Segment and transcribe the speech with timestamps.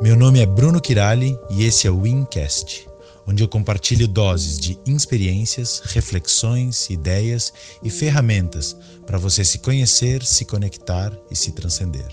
[0.00, 2.88] Meu nome é Bruno Kirali e esse é o Wincast,
[3.26, 10.44] onde eu compartilho doses de experiências, reflexões, ideias e ferramentas para você se conhecer, se
[10.44, 12.06] conectar e se transcender.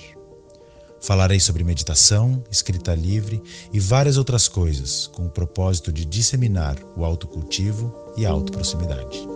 [0.99, 3.39] Falarei sobre meditação, escrita livre
[3.71, 9.27] e várias outras coisas, com o propósito de disseminar o autocultivo e a autoproximidade.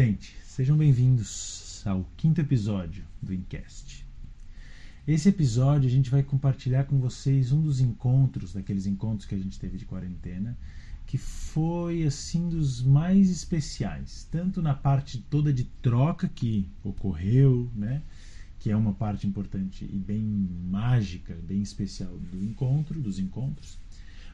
[0.00, 4.06] Gente, sejam bem-vindos ao quinto episódio do Incast.
[5.04, 9.38] Esse episódio a gente vai compartilhar com vocês um dos encontros, daqueles encontros que a
[9.38, 10.56] gente teve de quarentena,
[11.04, 18.00] que foi assim dos mais especiais, tanto na parte toda de troca que ocorreu, né,
[18.60, 20.22] que é uma parte importante e bem
[20.70, 23.76] mágica, bem especial do encontro, dos encontros,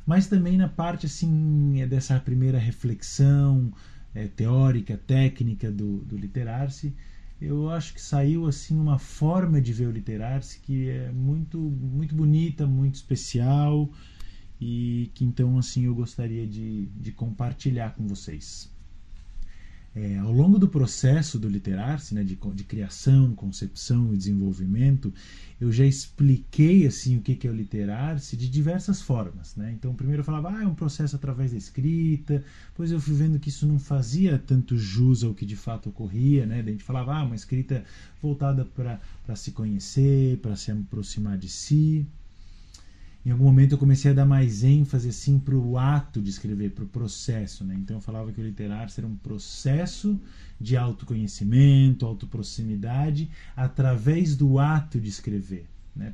[0.05, 3.73] mas também na parte assim é dessa primeira reflexão,
[4.15, 6.95] é, teórica, técnica do, do literar-se,
[7.41, 12.15] eu acho que saiu assim uma forma de ver o literar-se que é muito muito
[12.15, 13.91] bonita, muito especial
[14.61, 18.74] e que então assim eu gostaria de, de compartilhar com vocês.
[19.97, 25.15] É, ao longo do processo do literar-se, né, de, de, criação, concepção e desenvolvimento,
[25.61, 29.55] eu já expliquei assim o que é o literar-se de diversas formas.
[29.55, 29.73] Né?
[29.73, 33.39] Então, primeiro eu falava, ah, é um processo através da escrita, depois eu fui vendo
[33.39, 36.45] que isso não fazia tanto jus ao que de fato ocorria.
[36.45, 36.59] Né?
[36.59, 37.85] A gente falava, ah, uma escrita
[38.21, 42.05] voltada para se conhecer, para se aproximar de si
[43.25, 46.73] em algum momento eu comecei a dar mais ênfase assim para o ato de escrever,
[46.73, 47.65] para o processo.
[47.65, 47.75] Né?
[47.75, 50.21] Então eu falava que o literário era um processo
[50.61, 55.65] de autoconhecimento, autoproximidade, através do ato de escrever.
[55.97, 56.13] Né?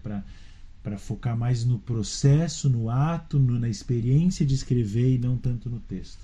[0.82, 5.68] Para focar mais no processo, no ato, no, na experiência de escrever e não tanto
[5.68, 6.20] no texto.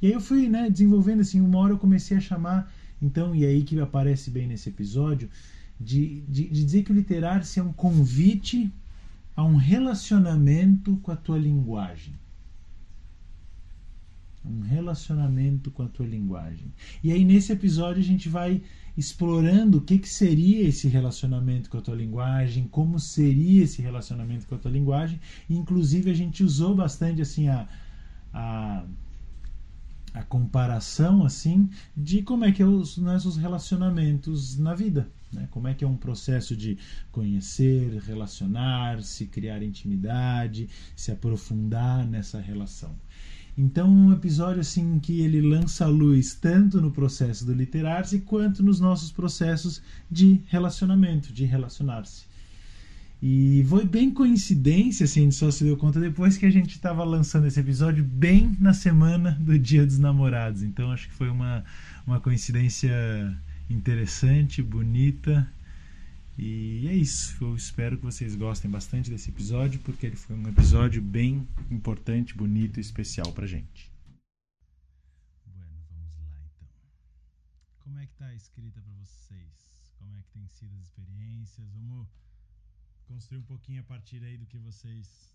[0.00, 3.44] E aí eu fui né, desenvolvendo assim, uma hora eu comecei a chamar, então, e
[3.44, 5.28] aí que aparece bem nesse episódio,
[5.78, 8.72] de, de, de dizer que o literário é um convite
[9.36, 12.14] a um relacionamento com a tua linguagem.
[14.44, 16.72] Um relacionamento com a tua linguagem.
[17.02, 18.62] E aí, nesse episódio, a gente vai
[18.96, 24.46] explorando o que, que seria esse relacionamento com a tua linguagem, como seria esse relacionamento
[24.46, 25.18] com a tua linguagem.
[25.48, 27.66] E, inclusive, a gente usou bastante assim a,
[28.32, 28.84] a
[30.14, 35.48] a comparação assim de como é que é os nossos relacionamentos na vida, né?
[35.50, 36.78] Como é que é um processo de
[37.10, 42.94] conhecer, relacionar-se, criar intimidade, se aprofundar nessa relação.
[43.58, 48.62] Então, um episódio assim que ele lança a luz tanto no processo do literar-se quanto
[48.62, 52.33] nos nossos processos de relacionamento, de relacionar-se.
[53.26, 56.72] E foi bem coincidência, assim, a gente só se deu conta depois que a gente
[56.72, 60.62] estava lançando esse episódio bem na semana do Dia dos Namorados.
[60.62, 61.64] Então acho que foi uma,
[62.06, 62.92] uma coincidência
[63.70, 65.50] interessante, bonita.
[66.36, 67.42] E é isso.
[67.42, 72.36] Eu espero que vocês gostem bastante desse episódio, porque ele foi um episódio bem importante,
[72.36, 73.90] bonito e especial pra gente.
[75.46, 76.68] Bueno, vamos lá então.
[77.78, 79.94] Como é que tá a escrita para vocês?
[79.98, 81.66] Como é que tem sido as experiências?
[81.72, 82.23] Vamos
[83.04, 85.34] construir um pouquinho a partir aí do que vocês.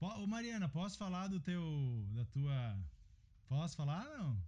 [0.00, 1.62] Ô Mariana, posso falar do teu.
[2.12, 2.78] da tua.
[3.48, 4.42] Posso falar não?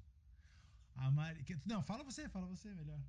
[0.96, 1.44] A Mari...
[1.64, 3.00] Não, fala você, fala você melhor.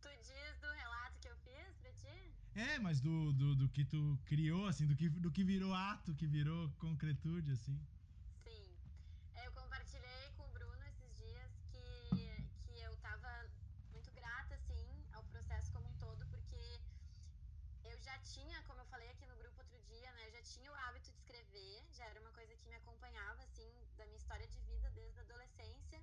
[0.00, 2.32] Tu diz do relato que eu fiz pra ti?
[2.54, 6.14] É, mas do, do, do que tu criou, assim, do que, do que virou ato,
[6.14, 7.78] que virou concretude, assim.
[18.34, 20.26] tinha, como eu falei aqui no grupo outro dia, né?
[20.26, 24.06] Eu tinha o hábito de escrever, já era uma coisa que me acompanhava, assim, da
[24.06, 26.00] minha história de vida desde a adolescência.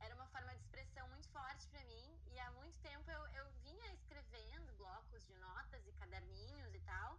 [0.00, 3.50] Era uma forma de expressão muito forte para mim e há muito tempo eu, eu
[3.62, 7.18] vinha escrevendo blocos de notas e caderninhos e tal,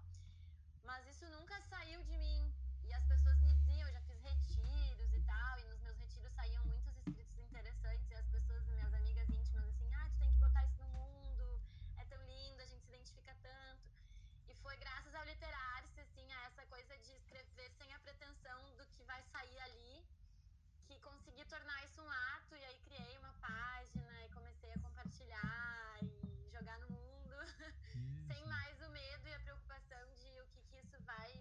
[0.84, 2.54] mas isso nunca saiu de mim.
[2.84, 6.34] E as pessoas me diziam, eu já fiz retiros e tal, e nos meus retiros
[6.34, 10.38] saíam muitos escritos interessantes e as pessoas, minhas amigas íntimas, assim, ah, tu tem que
[10.40, 11.62] botar isso no mundo,
[11.98, 13.90] é tão lindo, a gente se identifica tanto.
[14.48, 15.75] E foi graças ao a
[16.66, 20.04] essa coisa de escrever sem a pretensão do que vai sair ali,
[20.88, 22.56] que consegui tornar isso um ato.
[22.56, 27.36] E aí criei uma página e comecei a compartilhar e jogar no mundo,
[28.28, 31.32] sem mais o medo e a preocupação de o que, que isso vai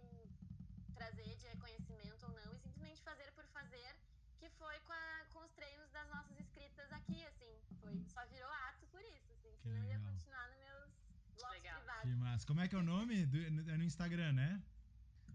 [0.95, 3.97] trazer de reconhecimento ou não, e simplesmente fazer por fazer,
[4.39, 7.63] que foi com, a, com os treinos das nossas escritas aqui, assim.
[7.81, 11.05] Foi, só virou ato por isso, assim, senão eu ia continuar no meus
[11.51, 11.83] Legal.
[12.03, 12.47] Que massa.
[12.47, 13.27] Como é que é o nome?
[13.27, 13.39] Do,
[13.71, 14.63] é no Instagram, né?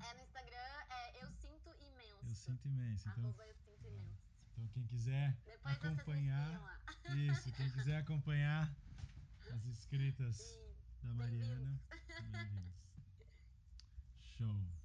[0.02, 2.26] É, no Instagram é Eu Sinto Imenso.
[2.28, 3.10] Eu sinto imenso.
[3.10, 4.24] Então, Arroba Eu Sinto Imenso.
[4.54, 6.80] então quem quiser Depois acompanhar.
[7.16, 8.74] Isso, quem quiser acompanhar
[9.52, 10.74] as escritas Sim.
[11.04, 11.82] da Mariana.
[12.32, 12.76] Bem-vindos.
[14.38, 14.80] Show.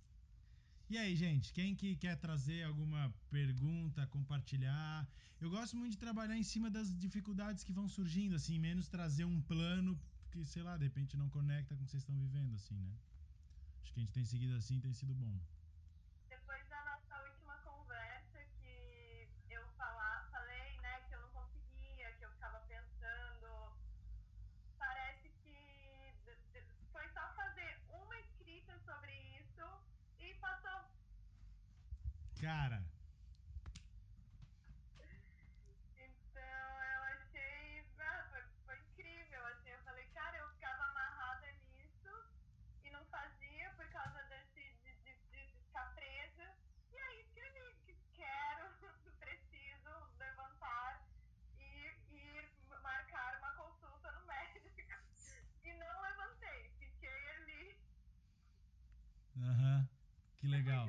[0.91, 5.09] E aí, gente, quem que quer trazer alguma pergunta, compartilhar?
[5.41, 9.25] Eu gosto muito de trabalhar em cima das dificuldades que vão surgindo, assim, menos trazer
[9.25, 9.99] um plano
[10.31, 12.93] que, sei lá, de repente não conecta com o que vocês estão vivendo, assim, né?
[13.95, 15.39] Que a gente tem seguido assim, tem sido bom.
[16.29, 22.25] Depois da nossa última conversa, que eu falar, falei, né, que eu não conseguia, que
[22.25, 23.77] eu ficava pensando,
[24.79, 26.13] parece que
[26.91, 29.63] foi só fazer uma escrita sobre isso
[30.19, 30.91] e passou.
[32.41, 32.83] Cara,
[35.97, 42.11] Então eu achei, ah, foi, foi incrível, assim, eu falei, cara, eu ficava amarrada nisso
[42.85, 46.55] e não fazia por causa desse, de, de, de- de ficar presa.
[46.93, 48.69] E aí escrevi que quero,
[49.19, 51.01] preciso levantar
[51.59, 52.51] e ir
[52.83, 54.69] marcar uma consulta no médico.
[55.65, 57.79] E não levantei, fiquei ali.
[59.51, 59.89] Aham,
[60.37, 60.87] que legal.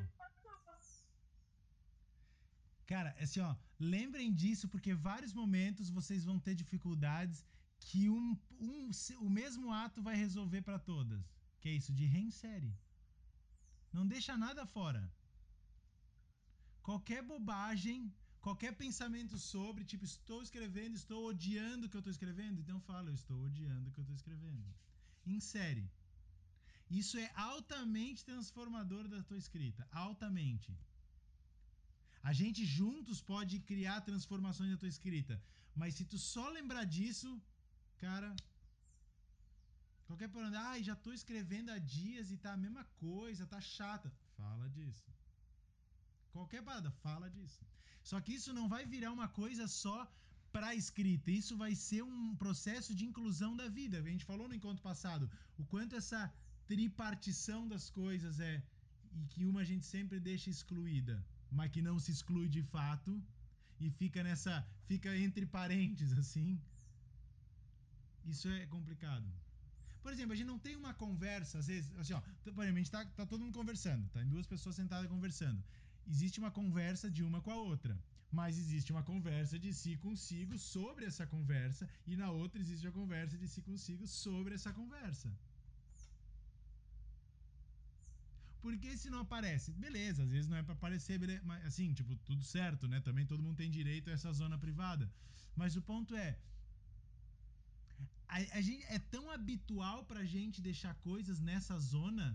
[2.92, 7.44] Cara, assim, ó, lembrem disso porque vários momentos vocês vão ter dificuldades
[7.80, 8.90] que um, um,
[9.28, 11.24] o mesmo ato vai resolver pra todas.
[11.60, 12.72] Que é isso, de reinsere.
[13.92, 15.02] Não deixa nada fora.
[16.88, 22.60] Qualquer bobagem, qualquer pensamento sobre, tipo, estou escrevendo, estou odiando o que eu estou escrevendo,
[22.62, 24.68] então fala, eu estou odiando o que eu estou escrevendo.
[25.26, 25.90] Insere.
[26.90, 30.72] Isso é altamente transformador da tua escrita, altamente.
[32.30, 35.42] A gente juntos pode criar transformações na tua escrita.
[35.76, 37.30] Mas se tu só lembrar disso,
[37.98, 38.36] cara.
[40.08, 44.12] Qualquer problema, ai, já tô escrevendo há dias e tá a mesma coisa, tá chata.
[44.38, 45.10] Fala disso.
[46.32, 47.62] Qualquer parada, fala disso.
[48.04, 49.98] Só que isso não vai virar uma coisa só
[50.56, 51.32] pra escrita.
[51.32, 53.98] Isso vai ser um processo de inclusão da vida.
[53.98, 56.22] A gente falou no encontro passado o quanto essa
[56.68, 58.64] tripartição das coisas é
[59.20, 61.16] e que uma a gente sempre deixa excluída,
[61.50, 63.12] mas que não se exclui de fato
[63.80, 64.54] e fica nessa,
[64.88, 66.60] fica entre parênteses assim.
[68.26, 69.28] Isso é complicado.
[70.04, 72.84] Por exemplo, a gente não tem uma conversa, às vezes, assim, ó, por exemplo, a
[72.84, 75.64] gente tá, tá todo mundo conversando, tá em duas pessoas sentadas conversando.
[76.08, 77.98] Existe uma conversa de uma com a outra,
[78.32, 82.92] mas existe uma conversa de si consigo sobre essa conversa, e na outra existe a
[82.92, 85.32] conversa de si consigo sobre essa conversa.
[88.66, 92.16] Porque se não aparece, beleza, às vezes não é pra aparecer, beleza, mas assim, tipo,
[92.30, 93.00] tudo certo, né?
[93.08, 95.06] Também todo mundo tem direito a essa zona privada.
[95.56, 96.30] Mas o ponto é,
[98.28, 102.28] a, a gente é tão habitual pra gente deixar coisas nessa zona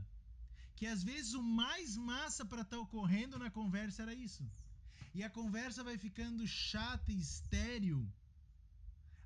[0.77, 4.49] que às vezes o mais massa pra estar ocorrendo na conversa era isso.
[5.12, 8.00] E a conversa vai ficando chata e estéril.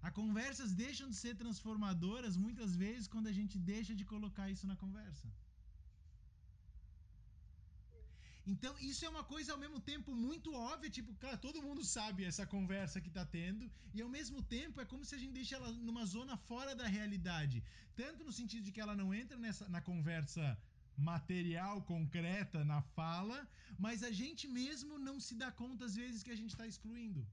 [0.07, 4.67] As conversas deixam de ser transformadoras muitas vezes quando a gente deixa de colocar isso
[4.67, 5.29] na conversa.
[8.53, 12.25] Então, isso é uma coisa ao mesmo tempo muito óbvia, tipo, cara, todo mundo sabe
[12.25, 15.57] essa conversa que tá tendo, e ao mesmo tempo é como se a gente deixa
[15.57, 17.63] ela numa zona fora da realidade.
[17.97, 20.45] Tanto no sentido de que ela não entra nessa, na conversa
[20.97, 23.49] material, concreta, na fala,
[23.79, 27.27] mas a gente mesmo não se dá conta às vezes que a gente está excluindo.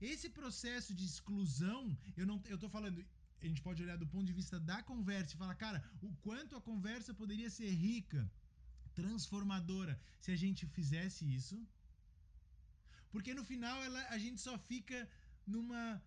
[0.00, 1.82] Esse processo de exclusão,
[2.16, 3.04] eu não eu tô falando,
[3.42, 6.56] a gente pode olhar do ponto de vista da conversa e falar, cara, o quanto
[6.56, 8.30] a conversa poderia ser rica,
[8.94, 11.56] transformadora, se a gente fizesse isso.
[13.12, 15.08] Porque no final ela, a gente só fica
[15.46, 16.02] numa.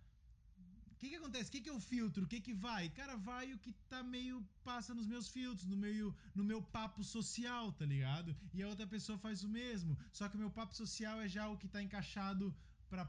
[0.92, 1.48] O que, que acontece?
[1.48, 2.24] O que, que eu filtro?
[2.24, 2.88] O que, que vai?
[2.88, 4.36] Cara, vai o que tá meio.
[4.62, 8.34] passa nos meus filtros, no, meio, no meu papo social, tá ligado?
[8.54, 9.98] E a outra pessoa faz o mesmo.
[10.12, 12.54] Só que o meu papo social é já o que tá encaixado
[12.88, 13.04] pra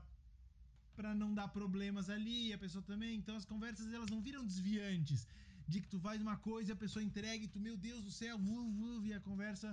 [0.96, 3.18] para não dar problemas ali, a pessoa também.
[3.18, 5.28] Então as conversas elas não viram desviantes
[5.68, 8.38] de que tu faz uma coisa, a pessoa entrega e tu, meu Deus do céu,
[8.38, 9.70] vu, e a conversa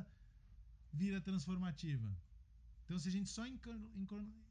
[0.93, 2.09] vira transformativa.
[2.85, 3.45] Então se a gente só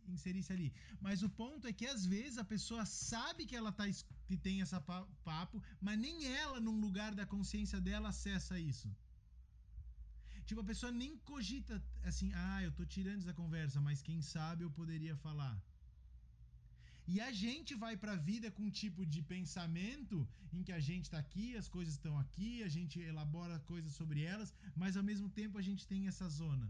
[0.07, 3.85] inserisse ali, mas o ponto é que às vezes a pessoa sabe que ela tá
[4.27, 8.89] que tem essa pa- papo, mas nem ela num lugar da consciência dela acessa isso.
[10.45, 14.63] Tipo, a pessoa nem cogita assim, ah, eu tô tirando essa conversa, mas quem sabe
[14.63, 15.55] eu poderia falar.
[17.13, 20.17] E a gente vai pra vida com um tipo de pensamento
[20.55, 24.19] em que a gente tá aqui, as coisas estão aqui, a gente elabora coisas sobre
[24.33, 26.67] elas, mas ao mesmo tempo a gente tem essa zona.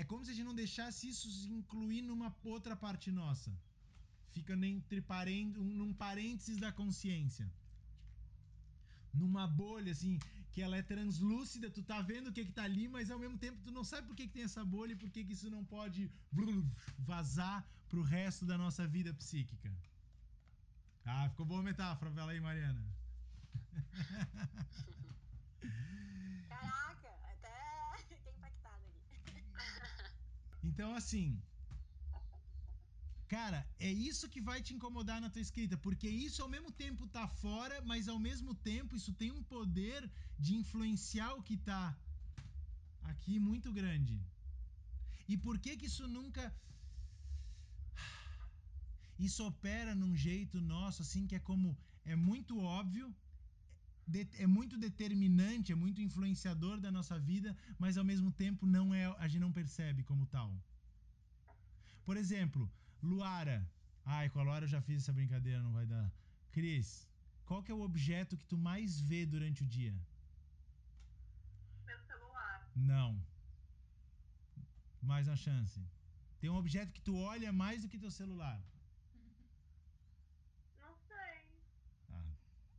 [0.00, 3.50] É como se a gente não deixasse isso se incluir numa outra parte nossa.
[4.34, 5.00] Fica entre
[5.64, 7.46] um- num parênteses da consciência.
[9.20, 10.14] numa bolha, assim,
[10.52, 13.38] que ela é translúcida, tu tá vendo o que que tá ali, mas ao mesmo
[13.44, 15.50] tempo tu não sabe por que, que tem essa bolha e por que, que isso
[15.50, 16.02] não pode
[17.10, 17.56] vazar
[17.88, 19.72] pro resto da nossa vida psíquica.
[21.04, 22.84] Ah, ficou boa a metáfora, fala aí, Mariana.
[26.48, 29.16] Caraca, até fiquei impactada aqui.
[30.62, 31.40] Então, assim,
[33.28, 37.06] Cara, é isso que vai te incomodar na tua escrita, porque isso ao mesmo tempo
[37.06, 41.94] tá fora, mas ao mesmo tempo isso tem um poder de influenciar o que tá
[43.02, 44.18] aqui muito grande.
[45.28, 46.50] E por que que isso nunca
[49.18, 53.14] isso opera num jeito nosso assim que é como é muito óbvio,
[54.44, 59.04] é muito determinante, é muito influenciador da nossa vida, mas ao mesmo tempo não é,
[59.18, 60.50] a gente não percebe como tal.
[62.04, 62.70] Por exemplo,
[63.02, 63.58] Luara.
[64.04, 66.10] Ai, com a Luara eu já fiz essa brincadeira, não vai dar.
[66.50, 67.06] Cris,
[67.44, 69.94] qual que é o objeto que tu mais vê durante o dia?
[71.86, 72.70] Meu celular.
[72.74, 73.10] Não.
[75.02, 75.80] Mais uma chance.
[76.40, 78.58] Tem um objeto que tu olha mais do que teu celular.
[80.80, 81.36] Não sei.
[82.10, 82.32] Ah,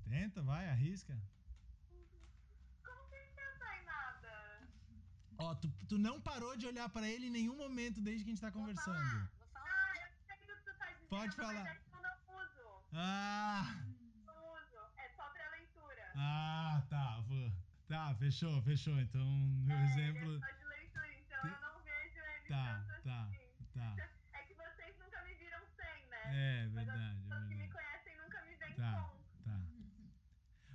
[0.09, 1.15] tenta, vai, arrisca.
[2.83, 4.67] Como sem pensar em nada?
[5.37, 8.33] Ó, tu, tu não parou de olhar pra ele em nenhum momento desde que a
[8.33, 8.97] gente tá conversando.
[8.97, 9.69] falar, vou falar.
[9.69, 11.63] Ah, eu sei o que tu tá dizendo, Pode falar.
[11.63, 12.83] mas que eu não uso.
[12.93, 13.63] Ah!
[14.25, 14.79] Não uso.
[14.97, 16.11] É só pra leitura.
[16.15, 17.21] Ah, tá.
[17.27, 17.51] vou-
[17.87, 18.99] Tá, fechou, fechou.
[18.99, 19.25] Então,
[19.65, 20.35] meu é, exemplo.
[20.35, 23.49] É só de leitura, então eu não vejo ele Tá, tá, assim.
[23.73, 23.95] tá.
[24.33, 26.23] É que vocês nunca me viram sem, né?
[26.25, 27.73] É, Mas verdade, é pessoas que me verdade.
[27.73, 29.43] conhecem nunca me veem Tá, com.
[29.43, 29.59] tá.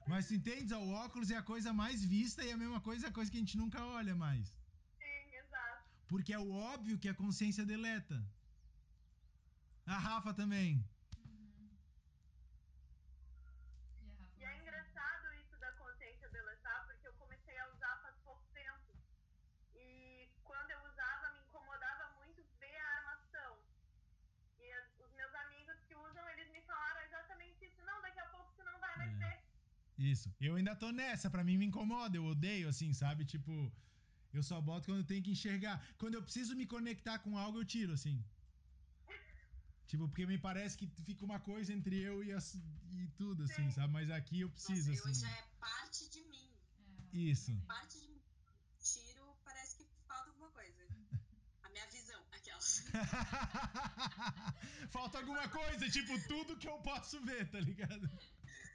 [0.06, 0.70] Mas tu entendes?
[0.72, 3.30] ó, O óculos é a coisa mais vista e a mesma coisa é a coisa
[3.30, 4.48] que a gente nunca olha mais.
[4.98, 5.82] Sim, exato.
[6.08, 8.22] Porque é o óbvio que a consciência deleta.
[9.86, 10.84] A Rafa também.
[14.02, 18.00] E a Rafa E é engraçado isso da consciência deletar, porque eu comecei a usar
[18.02, 18.92] faz pouco tempo.
[19.74, 23.58] E quando eu usava, me incomodava muito ver a armação.
[24.60, 27.82] E as- os meus amigos que usam, eles me falaram exatamente isso.
[27.84, 29.16] Não, daqui a pouco tu não vai mais É.
[29.16, 29.44] ver.
[29.96, 30.34] Isso.
[30.40, 33.24] Eu ainda tô nessa, pra mim me incomoda, eu odeio, assim, sabe?
[33.24, 33.72] Tipo,
[34.32, 35.84] eu só boto quando eu tenho que enxergar.
[35.98, 38.24] Quando eu preciso me conectar com algo, eu tiro, assim.
[39.86, 43.66] Tipo, porque me parece que fica uma coisa entre eu e, as, e tudo, assim,
[43.68, 43.70] Sim.
[43.70, 43.92] sabe?
[43.92, 45.20] Mas aqui eu preciso, Nossa, eu assim.
[45.20, 46.50] já é parte de mim.
[47.12, 47.46] É, Isso.
[47.52, 47.66] também.
[47.66, 48.22] Parte de mim.
[48.82, 50.86] Tiro, parece que falta alguma coisa.
[51.62, 52.84] A minha visão, aquelas.
[54.90, 58.10] Falta alguma coisa, tipo, tudo que eu posso ver, tá ligado?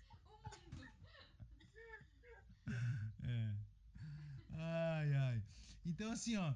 [0.10, 0.88] O mundo.
[3.24, 3.56] É.
[4.60, 5.44] Ai, ai.
[5.86, 6.54] Então, assim, ó.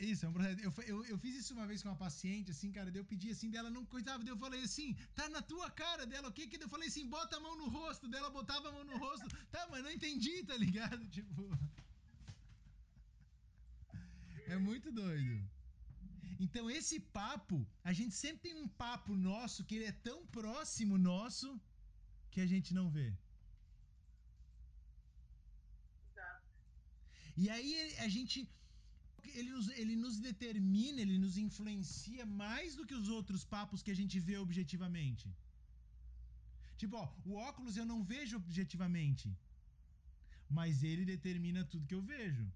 [0.00, 0.60] Isso, é um processo.
[0.60, 2.90] Eu, eu, eu fiz isso uma vez com uma paciente, assim, cara.
[2.90, 4.24] Daí eu pedi assim dela, não coisava.
[4.24, 6.62] Daí eu falei assim, tá na tua cara dela, o que que?
[6.62, 9.26] Eu falei assim, bota a mão no rosto dela, botava a mão no rosto.
[9.52, 11.06] Tá, mas não entendi, tá ligado?
[11.08, 11.42] Tipo.
[14.46, 15.42] É muito doido.
[16.38, 20.98] Então, esse papo, a gente sempre tem um papo nosso que ele é tão próximo
[20.98, 21.58] nosso
[22.30, 23.16] que a gente não vê.
[27.42, 27.72] E aí
[28.06, 28.36] a gente.
[29.38, 33.90] Ele nos, ele nos determina, ele nos influencia mais do que os outros papos que
[33.94, 35.26] a gente vê objetivamente.
[36.80, 39.28] Tipo, ó, o óculos eu não vejo objetivamente.
[40.58, 42.46] Mas ele determina tudo que eu vejo.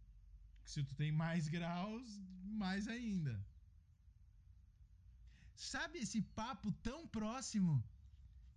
[0.73, 2.07] Se tu tem mais graus,
[2.63, 3.35] mais ainda.
[5.57, 7.73] Sabe esse papo tão próximo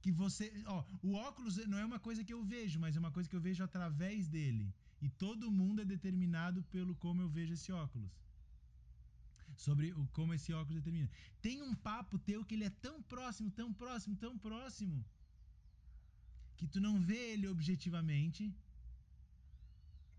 [0.01, 0.45] que você.
[0.75, 3.35] Ó, o óculos não é uma coisa que eu vejo, mas é uma coisa que
[3.39, 4.67] eu vejo através dele.
[5.01, 8.11] E todo mundo é determinado pelo como eu vejo esse óculos.
[9.55, 11.09] Sobre o como esse óculos determina.
[11.41, 15.03] Tem um papo teu que ele é tão próximo, tão próximo, tão próximo,
[16.57, 18.53] que tu não vê ele objetivamente,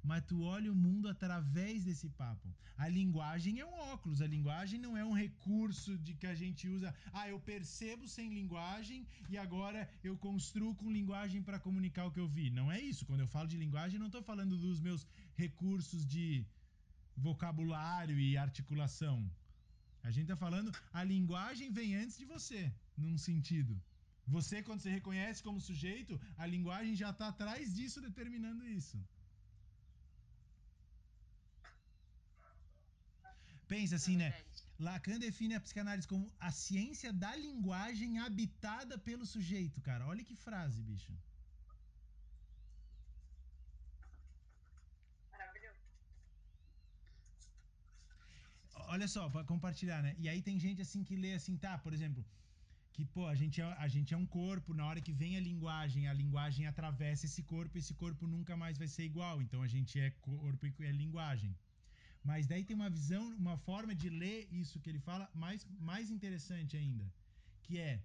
[0.02, 2.48] mas tu olha o mundo através desse papo.
[2.76, 6.68] A linguagem é um óculos, a linguagem não é um recurso de que a gente
[6.68, 6.94] usa.
[7.12, 12.20] Ah, eu percebo sem linguagem e agora eu construo com linguagem para comunicar o que
[12.20, 12.50] eu vi.
[12.50, 13.06] Não é isso.
[13.06, 16.44] Quando eu falo de linguagem, não estou falando dos meus recursos de
[17.16, 19.30] vocabulário e articulação.
[20.02, 23.80] A gente tá falando, a linguagem vem antes de você, num sentido.
[24.26, 28.98] Você, quando se reconhece como sujeito, a linguagem já tá atrás disso, determinando isso.
[33.74, 34.30] Pensa assim, né?
[34.30, 34.52] verdade.
[34.86, 40.06] Lacan define a psicanálise como a ciência da linguagem habitada pelo sujeito, cara.
[40.12, 41.12] Olha que frase, bicho.
[45.32, 45.80] Maravilhoso.
[48.94, 50.14] Olha só, pra compartilhar, né?
[50.18, 52.22] E aí tem gente assim que lê assim, tá, por exemplo,
[52.92, 55.40] que, pô, a gente, é, a gente é um corpo, na hora que vem a
[55.40, 59.40] linguagem, a linguagem atravessa esse corpo, esse corpo nunca mais vai ser igual.
[59.40, 61.56] Então a gente é corpo e é linguagem.
[62.24, 66.10] Mas daí tem uma visão, uma forma de ler isso que ele fala mais, mais
[66.10, 67.04] interessante ainda,
[67.64, 68.00] que é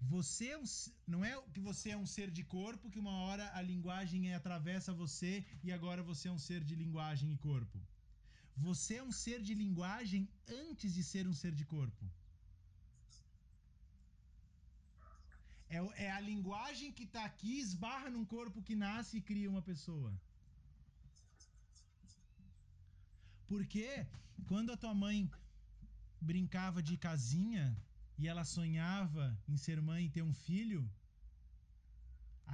[0.00, 0.60] você é
[1.06, 4.94] não é que você é um ser de corpo que uma hora a linguagem atravessa
[4.94, 7.78] você e agora você é um ser de linguagem e corpo.
[8.56, 12.10] Você é um ser de linguagem antes de ser um ser de corpo.
[15.68, 19.62] É, é a linguagem que está aqui, esbarra num corpo que nasce e cria uma
[19.62, 20.12] pessoa.
[23.50, 23.86] Porque
[24.50, 25.18] quando a tua mãe
[26.30, 27.64] brincava de casinha,
[28.20, 30.80] e ela sonhava em ser mãe e ter um filho,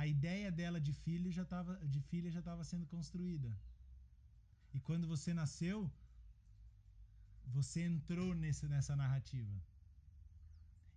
[0.00, 3.50] a ideia dela de filho já tava, de filha já estava sendo construída.
[4.76, 5.78] E quando você nasceu,
[7.56, 9.56] você entrou nesse, nessa narrativa.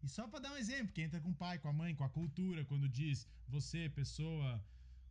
[0.04, 2.06] E só para dar um exemplo, quem entra com o pai, com a mãe, com
[2.10, 4.50] a cultura, quando diz você, pessoa,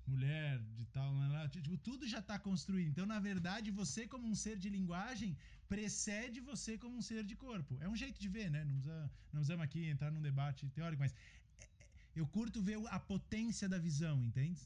[0.08, 1.12] mulher, de tal,
[1.50, 2.88] tipo, tudo já está construído.
[2.90, 5.36] Então, na verdade, você como um ser de linguagem
[5.68, 7.76] precede você como um ser de corpo.
[7.80, 8.64] É um jeito de ver, né?
[8.64, 11.14] Não, usa, não usamos aqui entrar num debate teórico, mas
[11.60, 11.86] é, é,
[12.16, 14.62] eu curto ver a potência da visão, entende?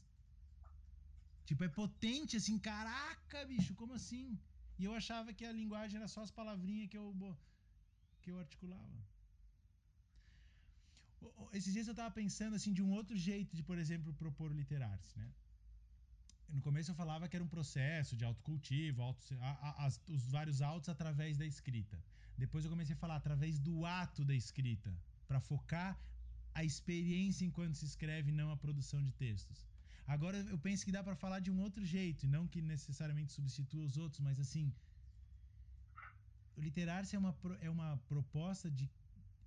[1.45, 4.39] Tipo, é potente assim, caraca, bicho, como assim?
[4.79, 7.37] E eu achava que a linguagem era só as palavrinhas que eu,
[8.21, 9.12] que eu articulava.
[11.53, 15.17] Esses dias eu tava pensando assim de um outro jeito de, por exemplo, propor literar-se,
[15.17, 15.29] né?
[16.55, 20.25] No começo eu falava que era um processo de autocultivo, auto, a, a, as, os
[20.35, 21.97] vários autos através da escrita.
[22.37, 24.91] Depois eu comecei a falar através do ato da escrita,
[25.27, 25.99] para focar
[26.53, 29.67] a experiência enquanto se escreve, não a produção de textos.
[30.05, 33.31] Agora eu penso que dá para falar de um outro jeito, e não que necessariamente
[33.31, 34.71] substitua os outros, mas assim,
[36.55, 38.89] o literar-se é uma, é uma proposta de,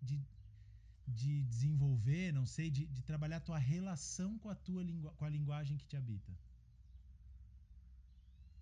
[0.02, 0.21] de
[1.06, 4.84] de desenvolver, não sei, de, de trabalhar a tua relação com a tua
[5.16, 6.32] com a linguagem que te habita.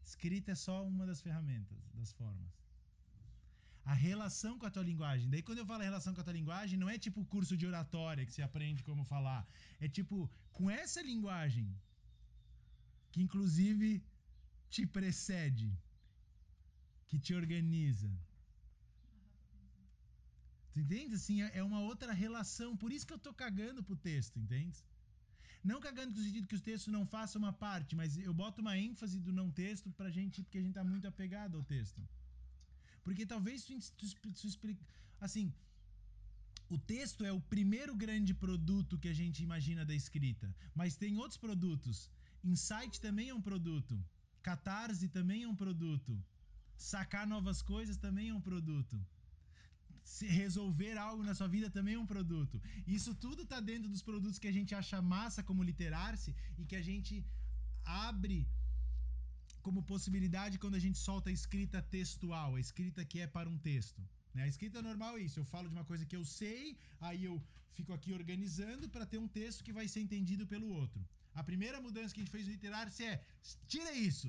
[0.04, 2.52] Escrita é só uma das ferramentas, das formas.
[3.84, 5.28] A relação com a tua linguagem.
[5.28, 8.24] Daí quando eu falo relação com a tua linguagem, não é tipo curso de oratória
[8.24, 9.46] que você aprende como falar.
[9.80, 11.68] É tipo, com essa linguagem,
[13.12, 14.02] que inclusive
[14.68, 15.68] te precede,
[17.08, 18.10] que te organiza,
[20.74, 21.14] Tu entende?
[21.14, 22.76] Assim, é, é uma outra relação.
[22.76, 24.84] Por isso que eu tô cagando pro texto, entende?
[25.62, 28.76] Não cagando no sentido que o texto não faça uma parte, mas eu boto uma
[28.76, 32.02] ênfase do não texto pra gente, porque a gente tá muito apegado ao texto.
[33.04, 34.84] Porque talvez tu, tu, tu, explica.
[35.20, 35.54] Assim,
[36.68, 41.16] o texto é o primeiro grande produto que a gente imagina da escrita, mas tem
[41.16, 42.10] outros produtos.
[42.42, 44.04] Insight também é um produto.
[44.42, 46.20] Catarse também é um produto.
[46.76, 49.00] Sacar novas coisas também é um produto
[50.20, 52.60] resolver algo na sua vida também é um produto.
[52.86, 56.76] Isso tudo tá dentro dos produtos que a gente acha massa como literar-se e que
[56.76, 57.24] a gente
[57.84, 58.46] abre
[59.62, 63.58] como possibilidade quando a gente solta a escrita textual, a escrita que é para um
[63.58, 64.02] texto.
[64.34, 64.42] Né?
[64.42, 67.42] A escrita normal é isso, eu falo de uma coisa que eu sei, aí eu
[67.72, 71.00] fico aqui organizando para ter um texto que vai ser entendido pelo outro.
[71.34, 73.14] A primeira mudança que a gente fez no literar-se é
[73.66, 74.28] tira isso,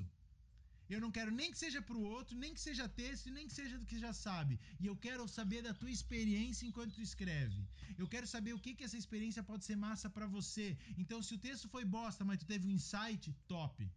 [0.94, 3.76] eu não quero nem que seja pro outro, nem que seja texto, nem que seja
[3.78, 4.58] do que já sabe.
[4.80, 7.60] E eu quero saber da tua experiência enquanto tu escreve.
[7.98, 10.66] Eu quero saber o que que essa experiência pode ser massa para você.
[10.96, 13.90] Então, se o texto foi bosta, mas tu teve um insight, top.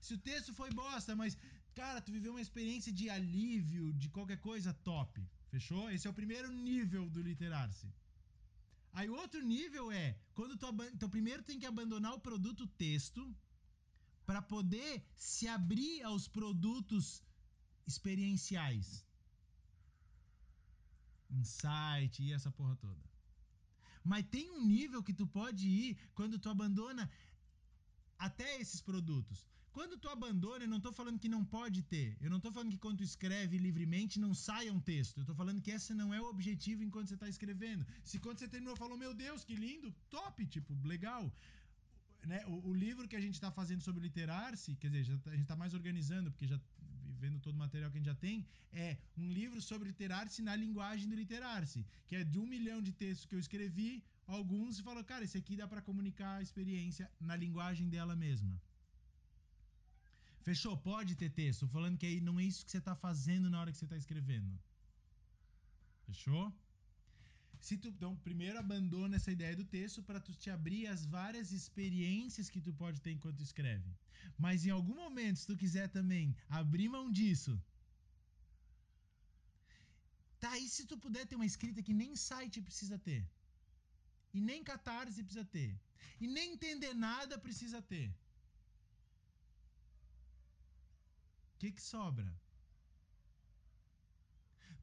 [0.00, 1.36] Se o texto foi bosta, mas,
[1.74, 5.20] cara, tu viveu uma experiência de alívio, de qualquer coisa, top.
[5.50, 5.90] Fechou?
[5.90, 7.88] Esse é o primeiro nível do literar-se.
[8.92, 13.22] Aí outro nível é quando tu então primeiro tem que abandonar o produto texto
[14.32, 17.22] para poder se abrir aos produtos
[17.86, 18.86] experienciais.
[21.38, 23.02] Insight e essa porra toda.
[24.02, 27.04] Mas tem um nível que tu pode ir quando tu abandona
[28.18, 29.46] até esses produtos.
[29.76, 32.08] Quando tu abandona, eu não estou falando que não pode ter.
[32.24, 35.18] Eu não estou falando que quando tu escreve livremente não saia um texto.
[35.18, 37.86] Eu estou falando que esse não é o objetivo enquanto você está escrevendo.
[38.02, 41.30] Se quando você terminou falou, meu Deus, que lindo, top, tipo, legal
[42.26, 45.34] né, o, o, livro que a gente está fazendo sobre literar-se, quer dizer, tá, a
[45.34, 46.60] gente está mais organizando, porque já
[47.22, 50.54] vendo todo o material que a gente já tem, é um livro sobre literar-se na
[50.56, 53.90] linguagem do literar-se, que é de um milhão de textos que eu escrevi,
[54.26, 58.60] alguns e falou, cara, esse aqui dá para comunicar a experiência na linguagem dela mesma.
[60.42, 60.76] Fechou?
[60.76, 61.68] Pode ter texto.
[61.68, 63.96] Falando que aí não é isso que você está fazendo na hora que você está
[63.96, 64.58] escrevendo.
[66.06, 66.52] Fechou?
[67.66, 71.52] Se tu, então, primeiro abandona essa ideia do texto para tu te abrir às várias
[71.58, 73.90] experiências que tu pode ter enquanto escreve.
[74.44, 76.24] Mas em algum momento, se tu quiser também
[76.60, 77.52] abrir mão disso,
[80.40, 83.22] tá, e se tu puder ter uma escrita que nem site precisa ter?
[84.34, 85.70] E nem catarse precisa ter.
[86.20, 88.08] E nem entender nada precisa ter.
[91.54, 92.28] O que, que sobra?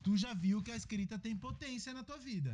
[0.02, 2.54] Tu já viu que a escrita tem potência na tua vida.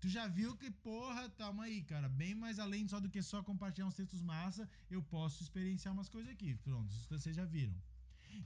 [0.00, 2.08] Tu já viu que, porra, calma aí, cara.
[2.08, 6.08] Bem mais além só do que só compartilhar uns textos massa, eu posso experienciar umas
[6.08, 6.54] coisas aqui.
[6.56, 7.74] Pronto, vocês já viram.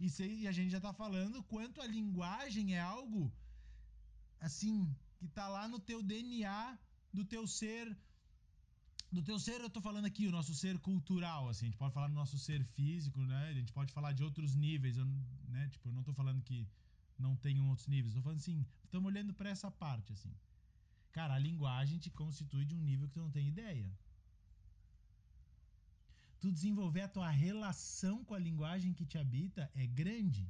[0.00, 3.30] E, cê- e a gente já tá falando quanto a linguagem é algo,
[4.40, 6.78] assim, que tá lá no teu DNA
[7.12, 7.96] do teu ser.
[9.10, 11.66] Do teu ser, eu tô falando aqui, o nosso ser cultural, assim.
[11.66, 13.48] A gente pode falar do nosso ser físico, né?
[13.50, 15.04] A gente pode falar de outros níveis, eu,
[15.48, 15.68] né?
[15.68, 16.66] Tipo, eu não tô falando que
[17.18, 18.14] não tenham outros níveis.
[18.14, 20.34] Tô falando assim, estamos olhando pra essa parte, assim.
[21.12, 23.90] Cara, a linguagem te constitui de um nível que tu não tem ideia.
[26.40, 30.44] Tu desenvolver a tua relação com a linguagem que te habita é grande.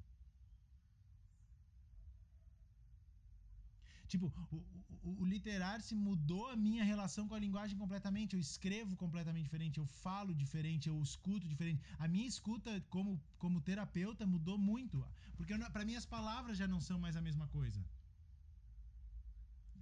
[4.13, 4.57] Tipo, o,
[5.09, 8.35] o, o literar-se mudou a minha relação com a linguagem completamente.
[8.35, 11.83] Eu escrevo completamente diferente, eu falo diferente, eu escuto diferente.
[11.99, 15.05] A minha escuta como, como terapeuta mudou muito.
[15.37, 17.83] Porque para mim as palavras já não são mais a mesma coisa.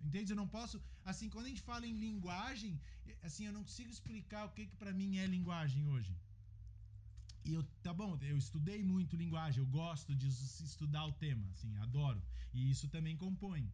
[0.06, 0.32] Entende?
[0.32, 0.80] Eu não posso.
[1.04, 2.80] Assim, quando a gente fala em linguagem,
[3.22, 6.16] assim, eu não consigo explicar o que, que para mim é linguagem hoje.
[7.44, 11.76] E eu, tá bom, eu estudei muito linguagem, eu gosto de estudar o tema, assim,
[11.78, 12.22] adoro.
[12.52, 13.72] E isso também compõe.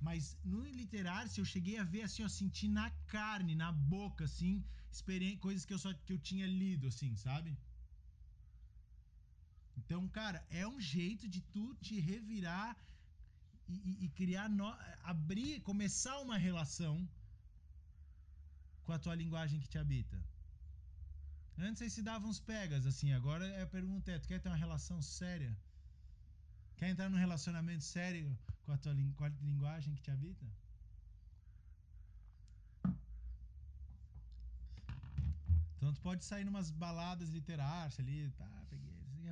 [0.00, 4.64] Mas no literar-se eu cheguei a ver assim, ó, sentir na carne, na boca, assim,
[5.40, 7.56] coisas que eu só que eu tinha lido, assim, sabe?
[9.76, 12.76] Então, cara, é um jeito de tu te revirar
[13.68, 14.66] e, e- criar, no,
[15.04, 17.08] abrir, começar uma relação
[18.84, 20.18] com a tua linguagem que te habita.
[21.58, 24.56] Antes aí se davam uns pegas, assim, agora a pergunta é, tu quer ter uma
[24.56, 25.56] relação séria?
[26.76, 28.26] Quer entrar num relacionamento sério
[28.64, 30.46] com a tua com a linguagem que te habita?
[35.76, 38.88] Então tu pode sair numas baladas literárias ali, tá, peguei.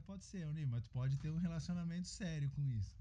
[0.07, 2.97] Pode ser, Oni, mas tu pode ter um relacionamento sério com isso.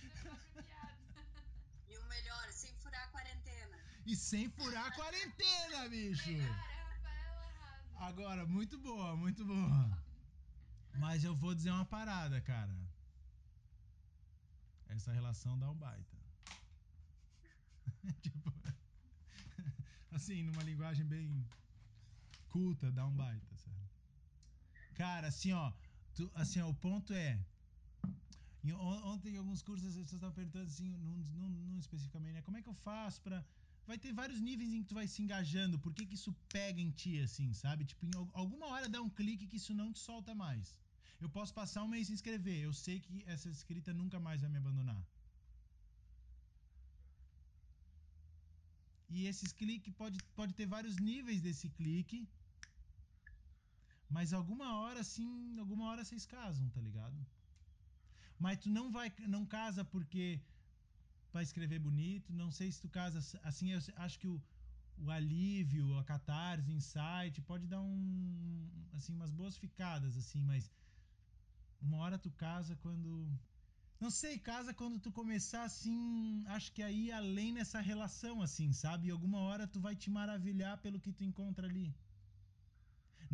[0.00, 0.96] Rindo da própria piada.
[1.90, 3.78] E o melhor, sem furar a quarentena.
[4.06, 6.30] E sem furar a quarentena, bicho!
[7.96, 9.98] Agora, muito boa, muito boa.
[10.98, 12.74] Mas eu vou dizer uma parada, cara.
[14.86, 16.16] Essa relação dá um baita.
[18.22, 18.52] tipo,
[20.12, 21.44] assim, numa linguagem bem
[22.48, 23.76] culta, dá um baita, sabe?
[24.94, 25.72] Cara, assim, ó,
[26.14, 27.44] tu- assim, ó, o ponto é
[28.62, 32.42] em- on- ontem em alguns cursos as pessoas estavam perguntando assim, num, num especificamente, né?
[32.42, 33.44] Como é que eu faço pra.
[33.86, 35.78] Vai ter vários níveis em que tu vai se engajando.
[35.78, 37.84] Por que, que isso pega em ti, assim, sabe?
[37.84, 40.80] Tipo, em al- alguma hora dá um clique que isso não te solta mais.
[41.20, 42.58] Eu posso passar um mês sem escrever.
[42.62, 45.02] Eu sei que essa escrita nunca mais vai me abandonar.
[49.08, 52.28] E esses cliques pode, pode ter vários níveis desse clique.
[54.08, 57.24] Mas alguma hora, assim, alguma hora vocês casam, tá ligado?
[58.38, 60.40] Mas tu não vai, não casa porque
[61.36, 62.32] vai escrever bonito.
[62.42, 63.18] Não sei se tu casa
[63.48, 63.68] assim.
[63.72, 64.36] Eu acho que o,
[65.04, 70.42] o alívio, a catarse, o insight pode dar um, assim, umas boas ficadas, assim.
[70.50, 70.70] Mas
[71.86, 73.10] uma hora tu casa quando
[74.04, 79.06] não sei, casa quando tu começar assim, acho que aí além nessa relação assim, sabe?
[79.06, 81.88] E alguma hora tu vai te maravilhar pelo que tu encontra ali.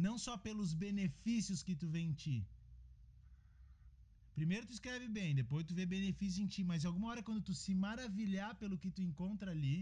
[0.07, 2.37] Não só pelos benefícios que tu vê em ti.
[4.38, 7.55] Primeiro tu escreve bem, depois tu vê benefício em ti, mas alguma hora quando tu
[7.62, 9.79] se maravilhar pelo que tu encontra ali,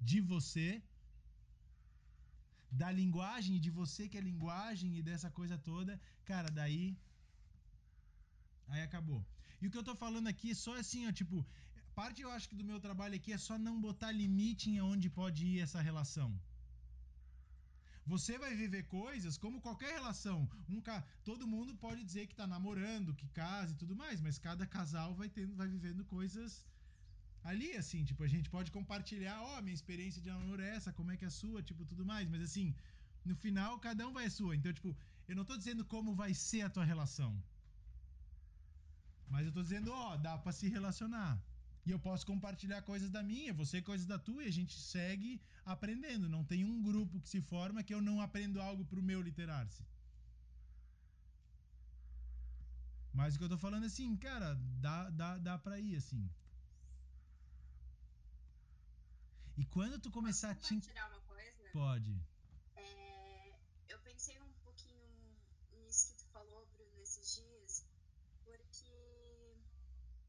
[0.00, 0.82] de você,
[2.70, 6.96] da linguagem de você que é linguagem e dessa coisa toda, cara, daí
[8.68, 9.20] Aí acabou.
[9.60, 11.46] E o que eu tô falando aqui é só assim, ó, tipo,
[11.94, 15.08] parte eu acho que do meu trabalho aqui é só não botar limite em onde
[15.08, 16.30] pode ir essa relação.
[18.12, 20.38] Você vai viver coisas como qualquer relação.
[20.74, 20.96] Um ca...
[21.28, 25.10] Todo mundo pode dizer que tá namorando, que casa e tudo mais, mas cada casal
[25.20, 26.50] vai tendo, vai vivendo coisas
[27.50, 31.12] ali, assim, tipo, a gente pode compartilhar, ó, minha experiência de namoro é essa, como
[31.12, 32.74] é que é a sua, tipo, tudo mais, mas assim,
[33.24, 34.56] no final, cada um vai a sua.
[34.56, 34.96] Então, tipo,
[35.28, 37.32] eu não tô dizendo como vai ser a tua relação.
[39.28, 41.38] Mas eu tô dizendo, ó, dá pra se relacionar.
[41.88, 45.40] E eu posso compartilhar coisas da minha, você coisas da tua, e a gente segue
[45.64, 46.28] aprendendo.
[46.28, 49.82] Não tem um grupo que se forma que eu não aprendo algo pro meu literar-se.
[53.18, 54.54] Mas o que eu tô falando é assim, cara,
[54.86, 56.28] dá, dá, dá pra ir, assim.
[59.56, 60.74] E quando tu começar a te.
[60.74, 61.70] compartilhar uma coisa?
[61.72, 62.14] Pode.
[62.76, 63.54] É,
[63.88, 65.08] eu pensei um pouquinho
[65.78, 67.86] nisso que tu falou, Bruno, esses dias,
[68.44, 68.92] porque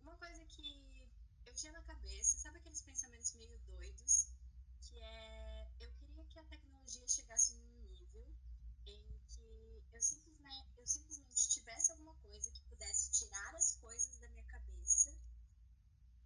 [0.02, 0.90] uma coisa que
[1.60, 4.28] tinha na cabeça, sabe aqueles pensamentos meio doidos,
[4.80, 8.26] que é eu queria que a tecnologia chegasse num nível
[8.86, 14.30] em que eu simplesmente, eu simplesmente tivesse alguma coisa que pudesse tirar as coisas da
[14.30, 15.14] minha cabeça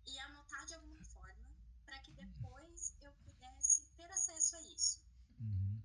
[0.06, 5.02] e anotar de alguma forma para que depois eu pudesse ter acesso a isso.
[5.40, 5.82] Uhum.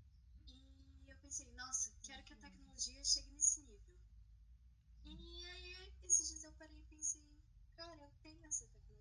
[0.46, 3.98] E eu pensei, nossa, quero que a tecnologia chegue nesse nível.
[5.04, 7.24] E aí, esses dias eu parei e pensei,
[7.74, 8.97] cara, eu tenho essa tecnologia,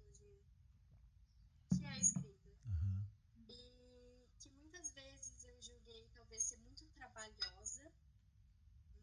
[1.90, 2.50] a escrita.
[2.66, 3.06] Aham.
[3.38, 7.92] E que muitas vezes eu julguei talvez ser muito trabalhosa,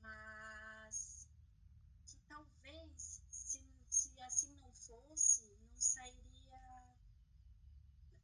[0.00, 1.28] mas
[2.06, 6.94] que talvez, se, se assim não fosse, não sairia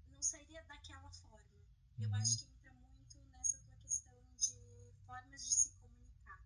[0.08, 1.60] não sairia daquela forma.
[1.98, 2.14] Eu Uhum.
[2.16, 6.40] acho que entra muito nessa tua questão de formas de se comunicar.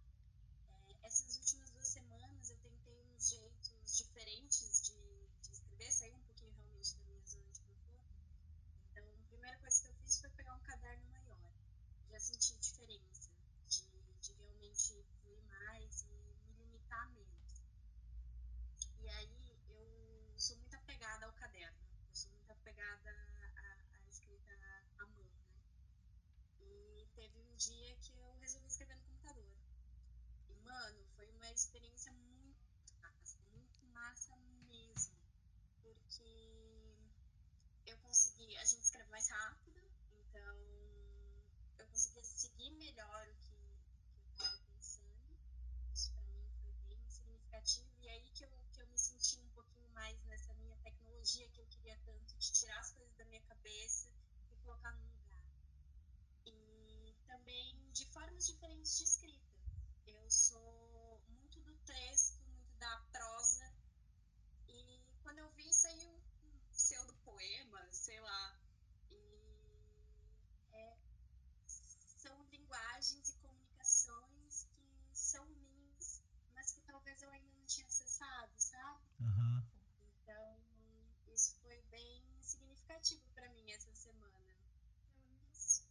[0.71, 6.23] É, essas últimas duas semanas eu tentei uns jeitos diferentes de, de escrever, sair um
[6.23, 8.15] pouquinho realmente da minha zona de conforto.
[8.91, 11.53] Então, a primeira coisa que eu fiz foi pegar um caderno maior.
[12.11, 13.31] Já senti diferença
[13.69, 13.85] de,
[14.23, 16.15] de realmente fluir mais e
[16.49, 17.63] me limitar menos.
[19.01, 21.77] E aí eu sou muito apegada ao caderno.
[22.09, 24.51] Eu sou muito apegada à, à escrita
[24.97, 25.45] à mão, né?
[26.63, 29.55] E teve um dia que eu resolvi escrever no computador.
[30.49, 34.35] E, mano, foi uma experiência muito massa, muito massa
[34.71, 35.19] mesmo.
[35.83, 36.97] Porque
[37.85, 39.84] eu consegui, a gente escreve mais rápido,
[40.35, 40.57] então
[41.79, 45.39] eu conseguia seguir melhor o que, que eu estava pensando.
[45.93, 47.89] Isso para mim foi bem significativo.
[48.03, 51.61] E aí que eu, que eu me senti um pouquinho mais nessa minha tecnologia que
[51.61, 54.11] eu queria tanto, de tirar as coisas da minha cabeça
[54.51, 55.39] e colocar num lugar.
[56.47, 59.55] E também de formas diferentes de escrita.
[60.05, 63.73] Eu sou muito do texto, muito da prosa.
[64.67, 68.64] E quando eu vi, saiu um pseudo-poema, sei lá.
[79.21, 79.65] Aham.
[80.23, 80.57] Então,
[81.33, 84.55] isso foi bem significativo para mim essa semana.
[85.53, 85.83] Isso.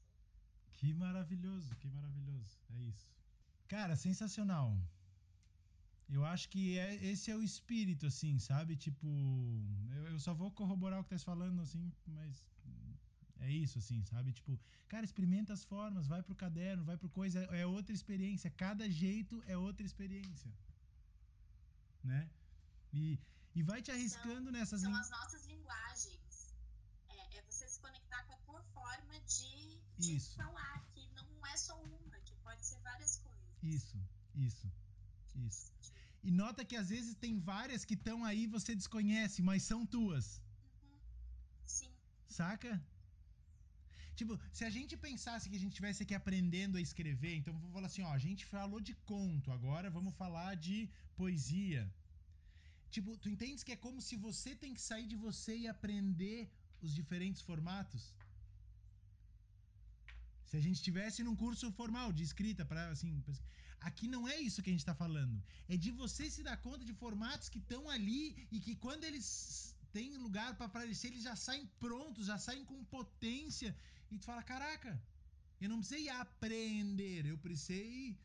[0.73, 2.59] Que maravilhoso, que maravilhoso.
[2.75, 3.07] É isso.
[3.67, 4.77] Cara, sensacional.
[6.09, 8.75] Eu acho que é, esse é o espírito, assim, sabe?
[8.75, 9.07] Tipo,
[9.95, 12.43] eu, eu só vou corroborar o que tá falando, assim, mas
[13.39, 14.31] é isso, assim, sabe?
[14.31, 18.49] Tipo, cara, experimenta as formas, vai pro caderno, vai pro coisa, é outra experiência.
[18.49, 20.51] Cada jeito é outra experiência.
[22.03, 22.29] Né?
[22.93, 23.19] E,
[23.55, 26.53] e vai te arriscando São- nessas São as nossas linguagens.
[27.09, 30.35] É, é você se conectar com a tua forma de, de Isso.
[30.35, 33.43] falar, que não é só uma, que pode ser várias coisas.
[33.63, 33.97] Isso,
[34.35, 34.71] isso,
[35.35, 35.71] isso.
[36.23, 40.41] E nota que às vezes tem várias que estão aí você desconhece, mas são tuas.
[40.81, 40.99] Uhum.
[41.65, 41.91] Sim,
[42.27, 42.81] Saca?
[44.15, 47.71] Tipo, se a gente pensasse que a gente estivesse aqui aprendendo a escrever, então vou
[47.71, 51.91] falar assim, ó, a gente falou de conto, agora vamos falar de poesia.
[52.95, 56.39] Tipo, tu entendes que é como se você tem que sair de você e aprender
[56.85, 58.03] os diferentes formatos?
[60.47, 63.33] Se a gente estivesse num curso formal de escrita para assim, pra-
[63.89, 65.37] aqui não é isso que a gente tá falando.
[65.73, 69.27] É de você se dar conta de formatos que estão ali e que quando eles
[69.95, 73.75] têm lugar para aparecer, eles já saem prontos, já saem com potência
[74.11, 74.91] e tu fala, caraca,
[75.61, 78.19] eu não precisei aprender, eu precisei,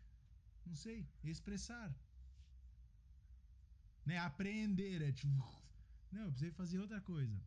[0.66, 0.98] não sei,
[1.34, 1.88] expressar.
[4.08, 4.16] Né?
[4.30, 5.44] Aprender é tipo,
[6.14, 7.38] não, eu precisei fazer outra coisa.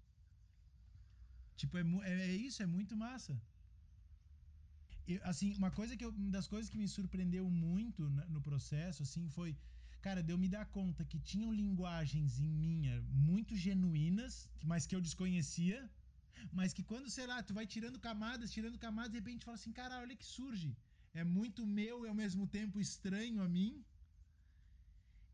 [1.62, 3.34] Tipo, é, é, é isso, é muito massa.
[5.14, 8.02] Eu, assim, uma coisa que eu, uma das coisas que me surpreendeu muito
[8.36, 9.50] no processo, assim, foi,
[10.08, 12.96] cara, de eu me dar conta que tinham linguagens em minha
[13.32, 14.34] muito genuínas,
[14.72, 15.80] mas que eu desconhecia,
[16.60, 19.74] mas que quando, sei lá, tu vai tirando camadas, tirando camadas, de repente fala assim,
[19.82, 20.72] cara, olha que surge.
[21.22, 23.84] É muito meu e ao mesmo tempo estranho a mim.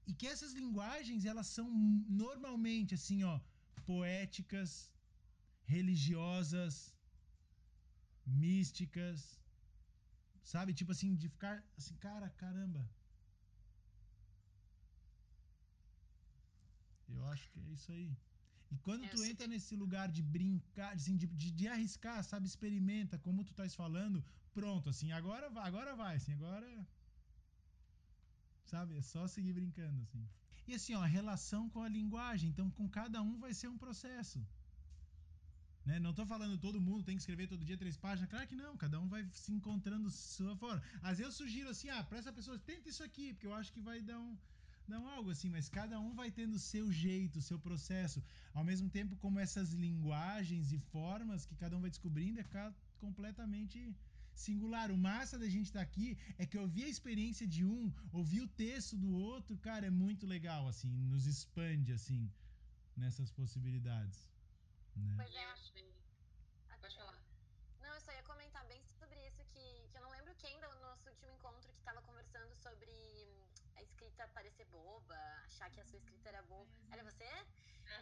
[0.10, 1.68] E que essas linguagens, elas são
[2.24, 3.40] normalmente, assim, ó,
[3.86, 4.72] poéticas,
[5.66, 6.74] religiosas,
[8.26, 9.20] místicas,
[10.52, 10.74] Sabe?
[10.74, 12.90] Tipo assim, de ficar assim, cara, caramba.
[17.14, 18.10] Eu acho que é isso aí.
[18.72, 22.24] E quando É, tu entra que- nesse lugar de brincar, assim, de, de, de arriscar,
[22.24, 22.48] sabe?
[22.48, 26.68] Experimenta, como tu estás falando, pronto, assim, agora vai, agora vai, assim, agora.
[28.74, 28.98] Sabe?
[28.98, 30.24] É só seguir brincando, assim.
[30.68, 32.50] E assim, ó, a relação com a linguagem.
[32.50, 34.40] Então, com cada um vai ser um processo.
[35.88, 35.98] Né?
[36.06, 38.30] Não tô falando todo mundo tem que escrever todo dia três páginas.
[38.30, 40.82] Claro que não, cada um vai se encontrando sua forma.
[41.02, 43.72] Às vezes eu sugiro assim, ah, pra essa pessoa, tenta isso aqui, porque eu acho
[43.72, 44.38] que vai dar um.
[44.94, 48.22] Não algo assim, mas cada um vai tendo o seu jeito, o seu processo.
[48.54, 52.46] Ao mesmo tempo, como essas linguagens e formas que cada um vai descobrindo é
[53.06, 53.80] completamente
[54.40, 54.92] singular.
[54.92, 58.48] O massa da gente estar aqui é que ouvir a experiência de um, ouvir o
[58.48, 62.32] texto do outro, cara, é muito legal, assim, nos expande, assim,
[62.96, 64.30] nessas possibilidades.
[64.96, 65.14] Né?
[65.16, 65.46] Pois é.
[65.46, 65.94] eu achei.
[66.82, 67.20] Pode falar.
[67.82, 70.70] Não, eu só ia comentar bem sobre isso, que, que eu não lembro quem do
[70.80, 73.44] nosso último encontro que estava conversando sobre hum,
[73.76, 76.70] a escrita parecer boba, achar que a sua escrita era boba.
[76.92, 77.30] Era você?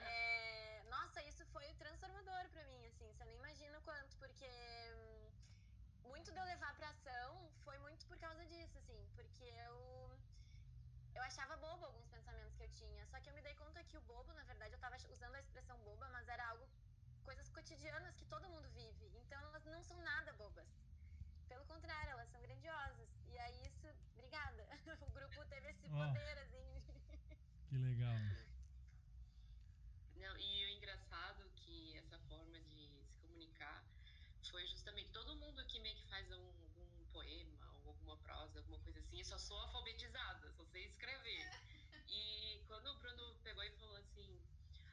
[0.01, 5.14] É, nossa, isso foi transformador pra mim, assim, você não imagina o quanto, porque hum,
[6.05, 9.75] muito de eu levar pra ação foi muito por causa disso, assim, porque eu
[11.15, 13.97] eu achava bobo alguns pensamentos que eu tinha, só que eu me dei conta que
[13.97, 16.67] o bobo, na verdade, eu tava usando a expressão boba, mas era algo
[17.23, 20.67] coisas cotidianas que todo mundo vive, então elas não são nada bobas.
[21.47, 23.09] Pelo contrário, elas são grandiosas.
[23.27, 24.65] E aí isso, obrigada.
[25.01, 26.07] O grupo teve esse Ó.
[26.07, 26.83] poder assim.
[27.69, 28.19] Que legal.
[30.15, 33.83] Não, e o engraçado que essa forma de se comunicar
[34.55, 38.79] foi justamente todo mundo aqui meio que faz um, algum poema ou alguma prosa, alguma
[38.79, 39.19] coisa assim.
[39.19, 41.43] Eu só sou alfabetizada, só sei escrever.
[42.07, 44.39] E quando o Bruno pegou e falou assim: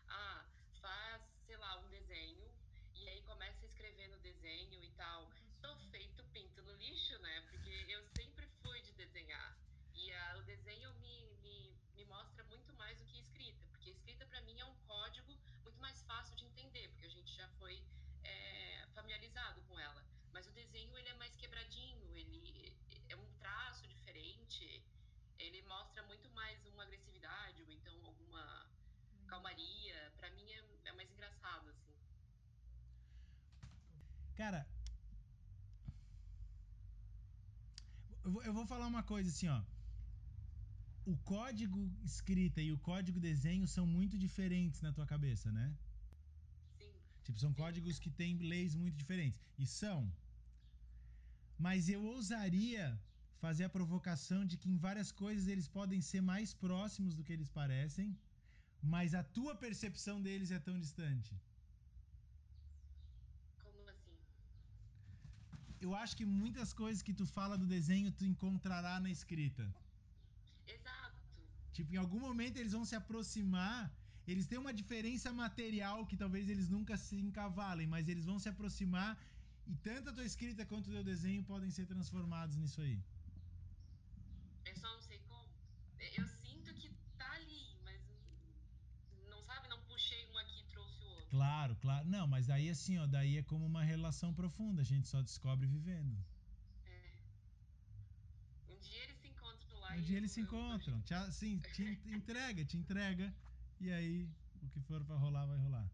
[0.09, 0.44] ah,
[0.81, 2.51] faz, sei lá, um desenho.
[2.94, 5.31] E aí começa a escrever no desenho e tal.
[5.61, 7.42] Tô feito pinto no lixo, né?
[7.42, 9.57] Porque eu sempre fui de desenhar.
[9.94, 14.27] E ah, o desenho me, me, me mostra muito mais do que escrita, porque escrita
[14.27, 17.81] para mim é um código muito mais fácil de entender, porque a gente já foi
[18.24, 20.04] é, familiarizado com ela.
[20.32, 22.74] Mas o desenho ele é mais quebradinho, ele
[23.08, 24.82] é um traço diferente,
[25.38, 28.66] ele mostra muito mais uma agressividade ou então alguma
[29.26, 30.12] calmaria.
[30.18, 31.92] Para mim é, é mais engraçado assim.
[34.35, 34.66] Cara,
[38.24, 39.62] eu vou- eu vou falar uma coisa assim, ó.
[41.04, 45.74] O código escrita e o código desenho são muito diferentes na tua cabeça, né?
[47.24, 49.40] Tipo, são códigos que têm leis muito diferentes.
[49.58, 50.00] E são.
[51.66, 52.87] Mas eu ousaria
[53.44, 57.32] fazer a provocação de que em várias coisas eles podem ser mais próximos do que
[57.37, 58.08] eles parecem,
[58.94, 61.32] mas a tua percepção deles é tão distante.
[63.62, 64.16] como assim?
[65.80, 69.64] Eu acho que muitas coisas que tu fala do desenho tu encontrará na escrita.
[70.76, 71.16] Exato.
[71.76, 73.78] Tipo, em algum momento eles vão se aproximar.
[74.33, 78.49] Eles têm uma diferença material que talvez eles nunca se encavalem, mas eles vão se
[78.53, 79.11] aproximar
[79.73, 82.99] e tanto a tua escrita quanto o teu desenho podem ser transformados nisso aí.
[84.71, 85.49] Eu só não sei como.
[86.18, 88.01] Eu sinto que tá ali, mas
[89.31, 91.29] não sabe, não puxei um aqui e trouxe o outro.
[91.37, 92.09] Claro, claro.
[92.09, 95.66] Não, mas daí assim, ó, daí é como uma relação profunda, a gente só descobre
[95.66, 96.16] vivendo.
[98.71, 102.01] Um dia eles se encontram lá Um dia eles se encontram, te, assim, te en-
[102.18, 103.35] entrega, te entrega,
[103.83, 104.29] e aí
[104.62, 105.90] o que for pra rolar, vai rolar.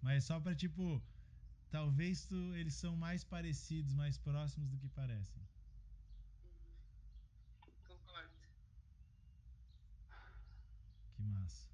[0.00, 1.02] Mas só pra, tipo,
[1.70, 5.42] talvez tu, eles são mais parecidos, mais próximos do que parecem.
[7.86, 8.30] Concordo.
[11.14, 11.66] Que massa.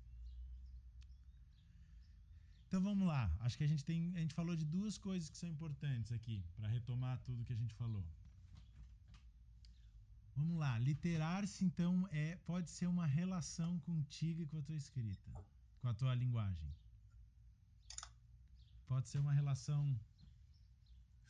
[2.67, 3.31] Então vamos lá.
[3.41, 6.45] Acho que a gente tem, a gente falou de duas coisas que são importantes aqui
[6.57, 8.05] para retomar tudo que a gente falou.
[10.39, 10.73] Vamos lá.
[10.79, 15.31] Literar-se então é pode ser uma relação contigo e com a tua escrita,
[15.81, 16.71] com a tua linguagem.
[18.87, 19.83] Pode ser uma relação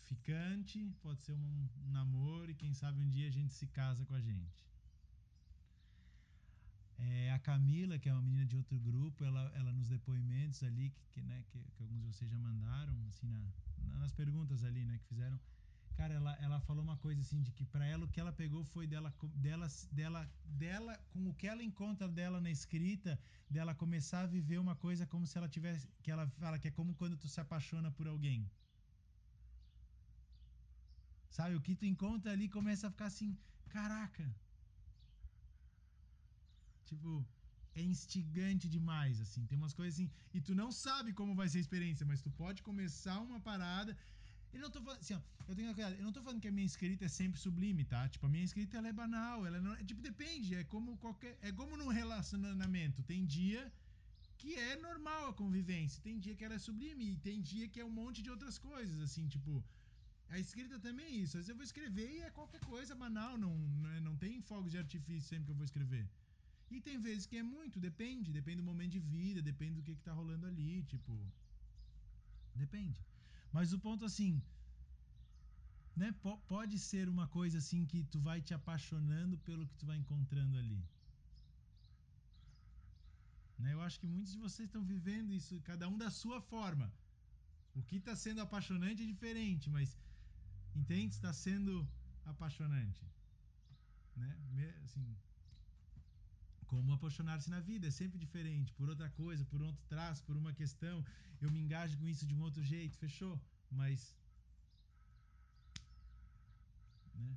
[0.08, 4.14] ficante, pode ser um, namoro e quem sabe um dia a gente se casa com
[4.14, 4.60] a gente.
[6.98, 10.90] É, a Camila, que é uma menina de outro grupo, ela, ela nos depoimentos ali,
[10.90, 13.42] que, que, né, que, que alguns de vocês já mandaram, assim, na,
[13.98, 15.38] nas perguntas ali, né, que fizeram.
[15.98, 18.62] Cara, ela, ela falou uma coisa assim, de que para ela o que ela pegou
[18.74, 19.10] foi dela,
[19.46, 19.68] dela,
[20.00, 20.22] dela,
[20.62, 23.18] dela, com o que ela encontra dela na escrita,
[23.50, 26.76] dela começar a viver uma coisa como se ela tivesse, que ela fala que é
[26.78, 28.40] como quando tu se apaixona por alguém.
[31.36, 33.36] Sabe, o que tu encontra ali começa a ficar assim,
[33.68, 34.26] caraca,
[36.88, 37.10] Tipo,
[37.74, 39.42] é instigante demais, assim.
[39.46, 40.10] Tem umas coisas assim.
[40.32, 43.96] E tu não sabe como vai ser a experiência, mas tu pode começar uma parada.
[44.52, 45.00] Eu não tô falando.
[45.00, 45.94] Assim, ó, eu tenho cuidado.
[45.96, 48.08] Eu não tô falando que a minha escrita é sempre sublime, tá?
[48.08, 49.46] Tipo, a minha escrita ela é banal.
[49.46, 50.54] Ela não, é, tipo, depende.
[50.54, 51.36] É como qualquer.
[51.42, 53.02] É como num relacionamento.
[53.02, 53.72] Tem dia
[54.38, 56.02] que é normal a convivência.
[56.02, 57.12] Tem dia que ela é sublime.
[57.12, 59.62] E tem dia que é um monte de outras coisas, assim, tipo.
[60.30, 61.36] A escrita também é isso.
[61.38, 63.38] Às vezes eu vou escrever e é qualquer coisa banal.
[63.38, 66.06] Não, não, é- não tem fogos de artifício sempre que eu vou escrever.
[66.70, 68.30] E tem vezes que é muito, depende.
[68.30, 71.12] Depende do momento de vida, depende do que, que tá rolando ali, tipo.
[72.54, 73.00] Depende.
[73.52, 74.42] Mas o ponto assim,
[75.96, 76.12] né?
[76.22, 79.96] P pode ser uma coisa assim que tu vai te apaixonando pelo que tu vai
[79.96, 80.80] encontrando ali.
[83.58, 83.72] Né?
[83.72, 86.92] Eu acho que muitos de vocês estão vivendo isso, cada um da sua forma.
[87.74, 89.98] O que está sendo apaixonante é diferente, mas
[90.74, 91.14] entende?
[91.14, 91.88] Está sendo
[92.24, 93.02] apaixonante,
[94.16, 94.30] né?
[94.84, 95.16] Assim,
[96.70, 100.52] como apaixonar-se na vida é sempre diferente, por outra coisa, por outro traço, por uma
[100.60, 100.96] questão.
[101.42, 103.34] Eu me engajo com isso de um outro jeito, fechou?
[103.80, 104.14] Mas,
[107.22, 107.32] né?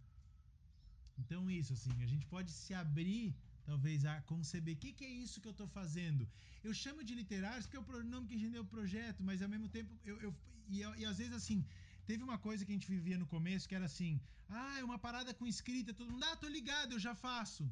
[1.22, 3.28] Então isso, assim, a gente pode se abrir,
[3.70, 6.28] talvez, a conceber o que, que é isso que eu estou fazendo.
[6.68, 9.70] Eu chamo de literários porque é o pronome que engendeu o projeto, mas ao mesmo
[9.78, 10.32] tempo, eu, eu
[10.68, 11.60] e, e às vezes assim,
[12.06, 14.20] teve uma coisa que a gente vivia no começo que era assim,
[14.50, 17.64] ah, é uma parada com escrita, todo mundo, ah, tô ligado, eu já faço.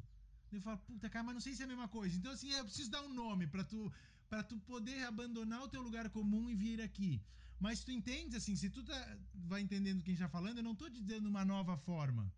[0.52, 2.16] Eu falo, puta, cara, mas não sei se é a mesma coisa.
[2.16, 3.92] Então, assim, eu preciso dar um nome pra tu,
[4.28, 7.22] pra tu poder abandonar o teu lugar comum e vir aqui.
[7.58, 10.88] Mas tu entende, assim, se tu tá, vai entendendo quem está falando, eu não tô
[10.90, 12.32] te dando uma nova forma.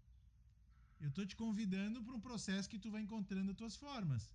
[1.01, 4.31] Eu tô te convidando para um processo que tu vai encontrando as tuas formas.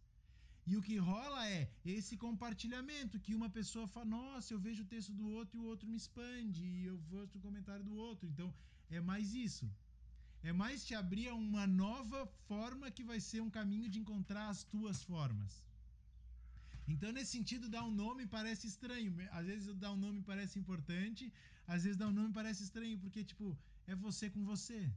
[0.69, 4.91] E o que rola é esse compartilhamento, que uma pessoa fala, nossa, eu vejo o
[4.93, 8.27] texto do outro e o outro me expande, e eu vejo o comentário do outro.
[8.27, 8.53] Então,
[8.89, 9.65] é mais isso.
[10.43, 14.49] É mais te abrir a uma nova forma que vai ser um caminho de encontrar
[14.49, 15.63] as tuas formas.
[16.87, 19.13] Então, nesse sentido, dar um nome parece estranho.
[19.31, 21.33] Às vezes dar um nome parece importante,
[21.67, 24.89] às vezes dar um nome parece estranho, porque, tipo, é você com você.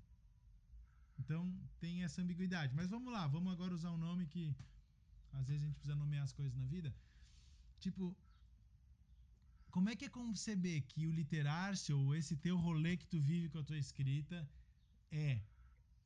[1.19, 2.75] Então, tem essa ambiguidade.
[2.75, 4.55] Mas vamos lá, vamos agora usar um nome que
[5.33, 6.95] às vezes a gente precisa nomear as coisas na vida.
[7.79, 8.17] Tipo,
[9.71, 13.49] como é que é conceber que o literar-se ou esse teu rolê que tu vive
[13.49, 14.49] com a tua escrita
[15.11, 15.41] é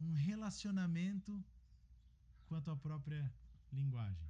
[0.00, 1.44] um relacionamento
[2.46, 3.32] com a tua própria
[3.72, 4.28] linguagem?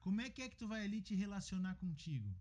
[0.00, 2.34] Como é que é que tu vai ali te relacionar contigo?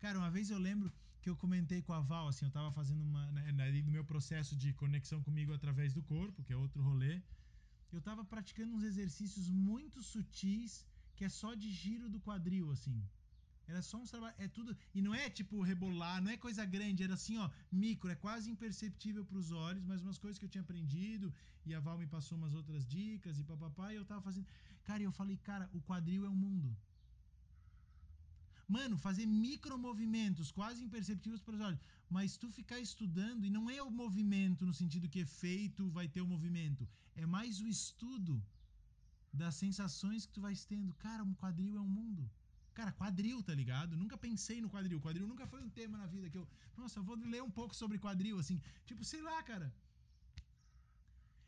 [0.00, 3.02] Cara, uma vez eu lembro que eu comentei com a Val, assim, eu tava fazendo
[3.02, 3.30] uma.
[3.32, 7.22] Né, no meu processo de conexão comigo através do corpo, que é outro rolê.
[7.92, 10.86] Eu tava praticando uns exercícios muito sutis,
[11.16, 12.98] que é só de giro do quadril, assim.
[13.70, 14.34] Era só um trabalho.
[14.44, 14.76] É tudo.
[14.96, 18.46] E não é tipo rebolar, não é coisa grande, era assim, ó, micro, é quase
[18.54, 21.32] imperceptível para os olhos, mas umas coisas que eu tinha aprendido,
[21.64, 24.46] e a Val me passou umas outras dicas, e papapá, e eu tava fazendo.
[24.88, 26.70] Cara, e eu falei, cara, o quadril é um mundo.
[28.76, 31.80] Mano, fazer micromovimentos quase imperceptíveis para os olhos.
[32.16, 36.20] Mas tu ficar estudando, e não é o movimento no sentido que efeito vai ter
[36.20, 36.88] o movimento.
[37.22, 38.34] É mais o estudo
[39.32, 40.92] das sensações que tu vai tendo.
[41.06, 42.30] Cara, um quadril é um mundo.
[42.74, 43.96] Cara, quadril, tá ligado?
[43.96, 45.00] Nunca pensei no quadril.
[45.00, 46.46] Quadril nunca foi um tema na vida que eu.
[46.76, 48.60] Nossa, eu vou ler um pouco sobre quadril, assim.
[48.86, 49.72] Tipo, sei lá, cara.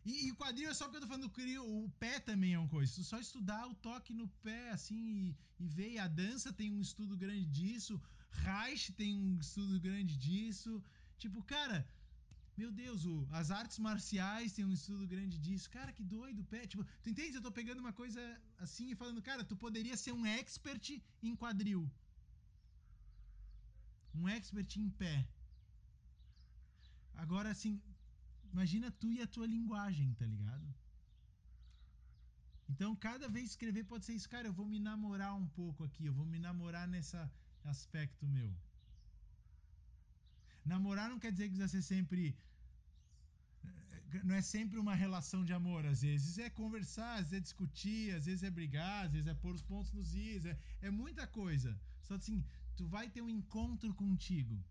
[0.05, 1.65] E, quadril é só porque eu tô falando do quadril.
[1.65, 3.05] O pé também é uma coisa.
[3.05, 5.93] Só estudar o toque no pé, assim, e, e ver.
[5.93, 8.01] E a dança tem um estudo grande disso.
[8.31, 10.83] Reich tem um estudo grande disso.
[11.19, 11.87] Tipo, cara.
[12.61, 15.71] Meu Deus, o, as artes marciais têm um estudo grande disso.
[15.71, 16.67] Cara, que doido, pé.
[16.67, 17.37] Tipo, tu entende?
[17.37, 18.21] Eu tô pegando uma coisa
[18.59, 21.91] assim e falando, cara, tu poderia ser um expert em quadril.
[24.15, 25.27] Um expert em pé.
[27.15, 27.81] Agora, assim,
[28.53, 30.67] imagina tu e a tua linguagem, tá ligado?
[32.69, 36.07] Então, cada vez escrever pode ser isso, cara, eu vou me namorar um pouco aqui,
[36.07, 37.17] eu vou me namorar nesse
[37.65, 38.55] aspecto meu.
[40.65, 42.37] Namorar não quer dizer que vai ser sempre.
[44.25, 48.15] Não é sempre uma relação de amor, às vezes é conversar, às vezes é discutir,
[48.15, 51.27] às vezes é brigar, às vezes é pôr os pontos nos is, é, é muita
[51.27, 51.81] coisa.
[52.03, 52.45] Só assim,
[52.77, 54.63] tu vai ter um encontro contigo.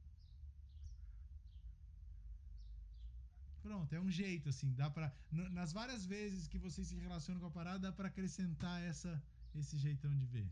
[3.64, 5.12] Pronto, é um jeito, assim, dá pra.
[5.32, 9.22] Nas várias vezes que vocês se relacionam com a parada, dá pra acrescentar essa,
[9.56, 10.50] esse jeitão de ver.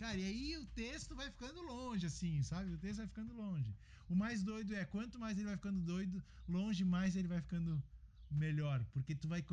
[0.00, 2.72] Cara, e aí o texto vai ficando longe, assim, sabe?
[2.72, 3.70] O texto vai ficando longe.
[4.08, 7.72] O mais doido é, quanto mais ele vai ficando doido, longe mais ele vai ficando
[8.30, 8.82] melhor.
[8.94, 9.44] Porque tu vai.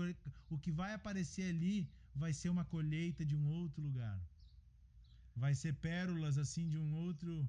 [0.49, 4.17] O que vai aparecer ali vai ser uma colheita de um outro lugar.
[5.35, 7.45] Vai ser pérolas, assim, de um outro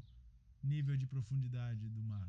[0.61, 2.29] nível de profundidade do mar.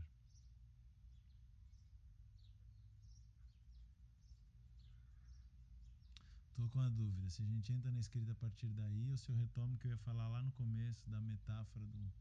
[6.59, 9.29] Tô com a dúvida se a gente entra na escrita a partir daí ou se
[9.31, 12.11] eu retomo o que eu ia falar lá no começo da metáfora do.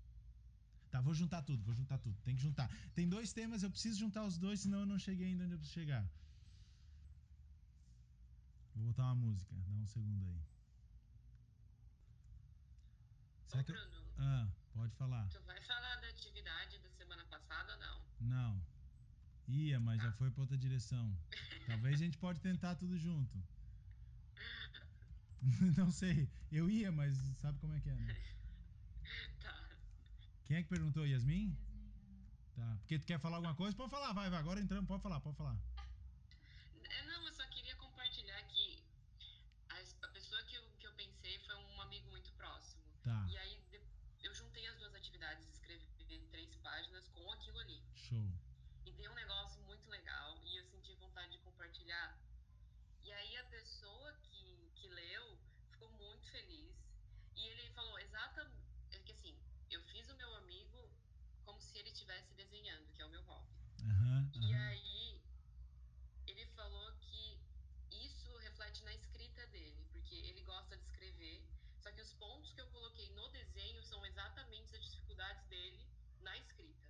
[0.92, 2.16] Tá, vou juntar tudo, vou juntar tudo.
[2.22, 2.70] Tem que juntar.
[2.94, 5.58] Tem dois temas, eu preciso juntar os dois, senão eu não cheguei ainda onde eu
[5.58, 6.08] preciso chegar.
[8.76, 10.40] Vou botar uma música, dá um segundo aí.
[13.54, 15.28] Ô, que eu- Bruno, Ah, pode falar.
[15.30, 18.02] tu vai falar da atividade da semana passada ou não?
[18.54, 18.66] Não.
[19.48, 21.18] Ia, mas já foi pra outra direção.
[21.66, 23.42] Talvez a gente pode tentar tudo junto.
[25.76, 26.28] não sei.
[26.50, 28.16] Eu ia, mas sabe como é que é, né?
[29.40, 29.68] tá.
[30.44, 31.06] Quem é que perguntou?
[31.06, 31.50] Yasmin?
[31.50, 31.68] Yasmin.
[32.54, 32.76] Tá.
[32.80, 33.76] Porque tu quer falar alguma coisa?
[33.76, 34.38] Pode falar, vai, vai.
[34.38, 35.56] Agora entramos, pode falar, pode falar.
[36.82, 38.82] É, não, eu só queria compartilhar que
[39.68, 42.82] a, a pessoa que eu, que eu pensei foi um amigo muito próximo.
[43.02, 43.26] Tá.
[43.30, 43.62] E aí
[44.22, 45.86] eu juntei as duas atividades, escrevi
[46.32, 47.80] três páginas com aquilo ali.
[47.94, 48.28] Show.
[48.84, 52.18] E deu um negócio muito legal e eu senti vontade de compartilhar.
[53.02, 54.17] E aí a pessoa
[56.38, 56.72] feliz.
[57.36, 58.56] E ele falou exatamente
[58.92, 59.36] é que assim,
[59.70, 60.90] eu fiz o meu amigo
[61.44, 63.52] como se ele estivesse desenhando, que é o meu hobby.
[63.82, 64.68] Aham, E aham.
[64.68, 65.22] aí
[66.26, 67.40] ele falou que
[67.90, 71.42] isso reflete na escrita dele, porque ele gosta de escrever,
[71.80, 75.86] só que os pontos que eu coloquei no desenho são exatamente as dificuldades dele
[76.20, 76.88] na escrita.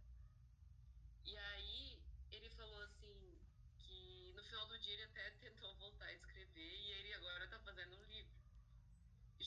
[1.24, 3.38] E aí ele falou assim
[3.78, 7.58] que no final do dia ele até tentou voltar a escrever e ele agora tá
[7.60, 8.37] fazendo um livro.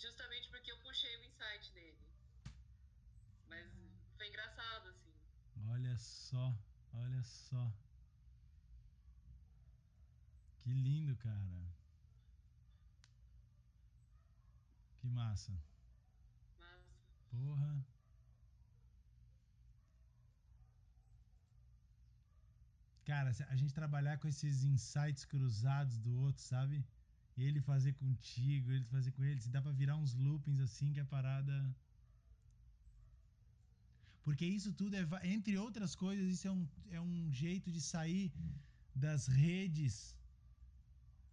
[0.01, 1.99] Justamente porque eu puxei o insight dele.
[3.47, 3.67] Mas
[4.17, 5.13] foi engraçado assim.
[5.69, 6.57] Olha só,
[6.93, 7.71] olha só.
[10.61, 11.61] Que lindo, cara.
[14.97, 15.51] Que massa.
[16.57, 16.81] Mas
[17.29, 17.85] Porra.
[23.05, 26.83] Cara, a gente trabalhar com esses insights cruzados do outro, sabe?
[27.37, 30.99] Ele fazer contigo, ele fazer com ele, se dá pra virar uns loopings assim que
[30.99, 31.75] a parada.
[34.23, 38.31] Porque isso tudo é, entre outras coisas, isso é um, é um jeito de sair
[38.93, 40.15] das redes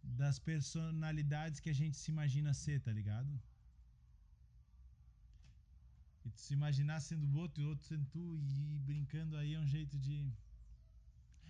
[0.03, 3.31] das personalidades que a gente se imagina ser, tá ligado?
[6.25, 9.61] E se imaginar sendo o outro e o outro sendo tu e brincando aí é
[9.61, 10.33] um jeito de.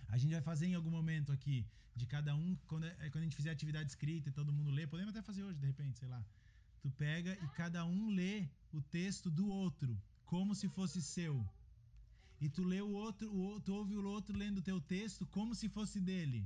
[0.07, 1.65] A gente vai fazer em algum momento aqui,
[2.01, 4.83] de cada um, quando, é- quando a gente fizer atividade escrita e todo mundo lê,
[4.93, 6.21] podemos até fazer hoje, de repente, sei lá.
[6.83, 8.35] Tu pega e cada um lê
[8.77, 9.91] o texto do outro,
[10.31, 11.35] como se fosse seu.
[12.43, 13.43] E tu lê o outro, o
[13.79, 16.41] ouve o outro lendo o teu texto como se fosse dele.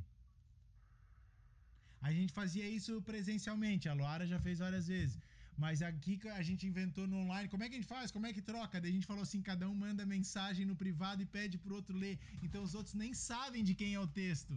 [2.07, 5.17] A gente fazia isso presencialmente, a Luara já fez várias vezes.
[5.63, 8.11] Mas aqui a gente inventou no online, como é que a gente faz?
[8.15, 8.81] Como é que troca?
[8.81, 11.95] Daí a gente falou assim, cada um manda mensagem no privado e pede pro outro
[12.03, 12.15] ler.
[12.45, 14.53] Então os outros nem sabem de quem é o texto.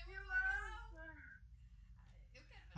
[0.00, 0.54] É muito legal!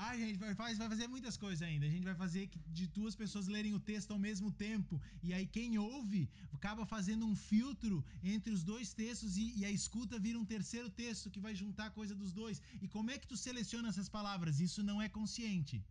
[0.04, 1.86] Ah, gente vai, faz, vai fazer muitas coisas ainda.
[1.86, 5.00] A gente vai fazer de duas pessoas lerem o texto ao mesmo tempo.
[5.22, 9.70] E aí quem ouve acaba fazendo um filtro entre os dois textos e, e a
[9.70, 12.60] escuta vira um terceiro texto que vai juntar a coisa dos dois.
[12.82, 14.60] E como é que tu seleciona essas palavras?
[14.60, 15.82] Isso não é consciente.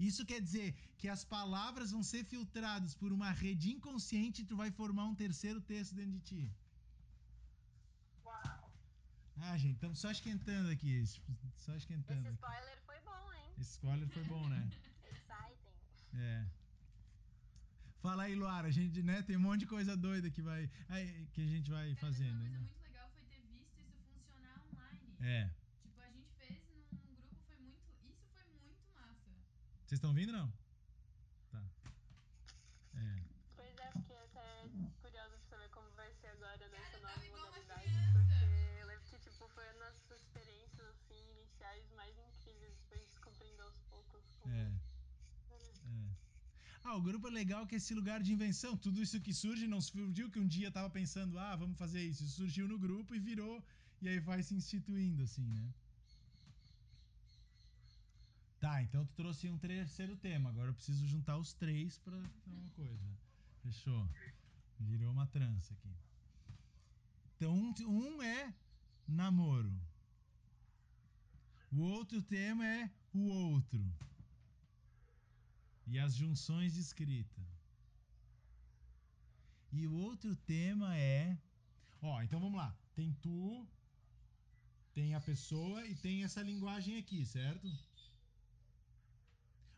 [0.00, 4.56] Isso quer dizer que as palavras vão ser filtradas por uma rede inconsciente e tu
[4.56, 6.52] vai formar um terceiro texto dentro de ti.
[8.24, 8.72] Uau!
[9.36, 11.04] Ah, gente, estamos só esquentando aqui.
[11.58, 12.26] Só esquentando.
[12.26, 12.83] Esse spoiler
[13.62, 14.68] spoiler foi bom, né?
[15.10, 16.18] Exciting.
[16.18, 16.46] É.
[18.00, 21.26] Fala aí, Luara, a gente, né, tem um monte de coisa doida que vai aí,
[21.32, 22.32] que a gente vai Cara, fazendo.
[22.32, 22.58] uma coisa né?
[22.58, 25.16] muito legal foi ter visto isso funcionar online.
[25.20, 25.50] É.
[25.80, 27.80] Tipo, a gente fez num, num grupo, foi muito.
[28.02, 29.30] Isso foi muito massa.
[29.86, 30.52] Vocês estão vindo não?
[46.84, 48.76] Ah, o grupo é legal que é esse lugar de invenção.
[48.76, 52.28] Tudo isso que surge não surgiu que um dia tava pensando, ah, vamos fazer isso.
[52.28, 53.64] Surgiu no grupo e virou,
[54.02, 55.66] e aí vai se instituindo, assim, né?
[58.60, 60.50] Tá, então tu trouxe um terceiro tema.
[60.50, 63.08] Agora eu preciso juntar os três pra dar uma coisa.
[63.62, 64.08] Fechou.
[64.78, 65.94] Virou uma trança aqui.
[67.36, 68.54] Então, um, um é
[69.08, 69.72] namoro.
[71.72, 73.82] O outro tema é o outro.
[75.86, 77.42] E as junções de escrita.
[79.72, 81.36] E o outro tema é.
[82.00, 82.74] Ó, então vamos lá.
[82.94, 83.66] Tem tu,
[84.94, 87.68] tem a pessoa e tem essa linguagem aqui, certo?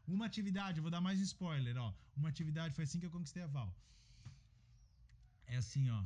[0.07, 1.93] Uma atividade, vou dar mais um spoiler, ó.
[2.17, 3.75] Uma atividade foi assim que eu conquistei a Val.
[5.47, 6.05] É assim, ó.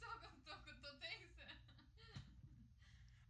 [0.00, 0.08] Tô,
[0.46, 1.46] tô, tô tensa.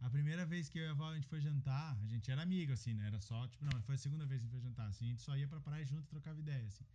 [0.17, 2.71] primeira vez que eu e a Val a gente foi jantar, a gente era amigo,
[2.77, 3.07] assim, né?
[3.11, 5.09] Era só, tipo, não, foi a segunda vez que a gente foi jantar, assim, a
[5.09, 6.85] gente só ia pra praia junto e trocava ideia, assim.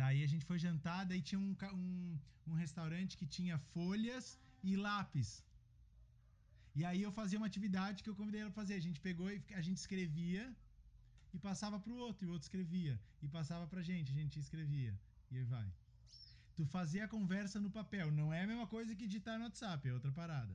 [0.00, 2.18] Daí a gente foi jantar, daí tinha um, um,
[2.48, 5.30] um restaurante que tinha folhas e lápis.
[6.78, 8.74] E aí eu fazia uma atividade que eu convidei ela pra fazer.
[8.74, 10.44] A gente pegou e a gente escrevia
[11.34, 13.00] e passava pro outro, e o outro escrevia.
[13.22, 14.94] E passava pra gente, a gente escrevia.
[15.30, 15.68] E aí vai.
[16.54, 18.10] Tu fazia a conversa no papel.
[18.12, 20.54] Não é a mesma coisa que digitar no WhatsApp, é outra parada.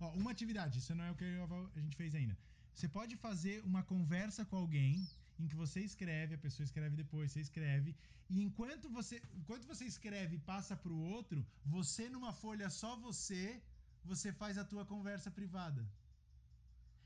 [0.00, 2.36] Ó, uma atividade, isso não é o que a gente fez ainda.
[2.74, 7.32] Você pode fazer uma conversa com alguém em que você escreve, a pessoa escreve depois,
[7.32, 7.96] você escreve,
[8.30, 13.62] e enquanto você, enquanto você escreve e passa pro outro, você numa folha só você,
[14.04, 15.84] você faz a tua conversa privada.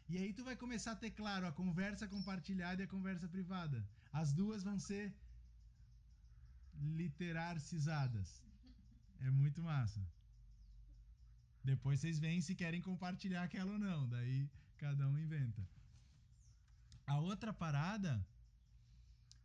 [0.09, 3.83] E aí tu vai começar a ter claro a conversa compartilhada e a conversa privada.
[4.13, 5.15] As duas vão ser
[7.01, 8.29] literarcizadas.
[9.21, 10.03] É muito massa.
[11.65, 14.09] Depois vocês veem se querem compartilhar aquela ou não.
[14.09, 14.49] Daí
[14.79, 15.63] cada um inventa.
[17.07, 18.13] A outra parada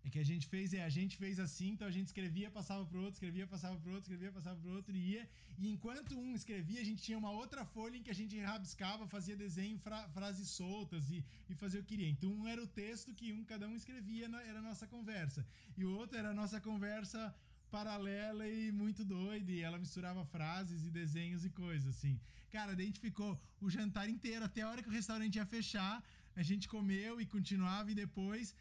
[0.07, 2.83] é que a gente fez é a gente fez assim, então a gente escrevia, passava
[2.85, 5.29] pro outro, escrevia, passava pro outro, escrevia, passava pro outro e ia.
[5.57, 9.05] E enquanto um escrevia, a gente tinha uma outra folha em que a gente rabiscava,
[9.15, 12.09] fazia desenho, fra frases soltas e, e fazia o que queria.
[12.09, 15.45] Então um era o texto que um cada um escrevia, era a nossa conversa.
[15.77, 17.35] E o outro era a nossa conversa
[17.75, 19.51] paralela e muito doida.
[19.51, 22.19] E ela misturava frases e desenhos e coisas, assim.
[22.55, 25.45] Cara, daí a gente ficou o jantar inteiro, até a hora que o restaurante ia
[25.45, 25.95] fechar,
[26.35, 28.55] a gente comeu e continuava, e depois.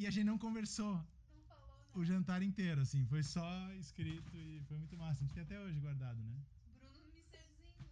[0.00, 1.98] E a gente não conversou Não falou nada.
[2.00, 3.04] o jantar inteiro, assim.
[3.12, 3.48] Foi só
[3.84, 5.18] escrito e foi muito massa.
[5.20, 6.36] A gente tem até hoje guardado, né?
[6.80, 7.88] Bruno me seduzindo.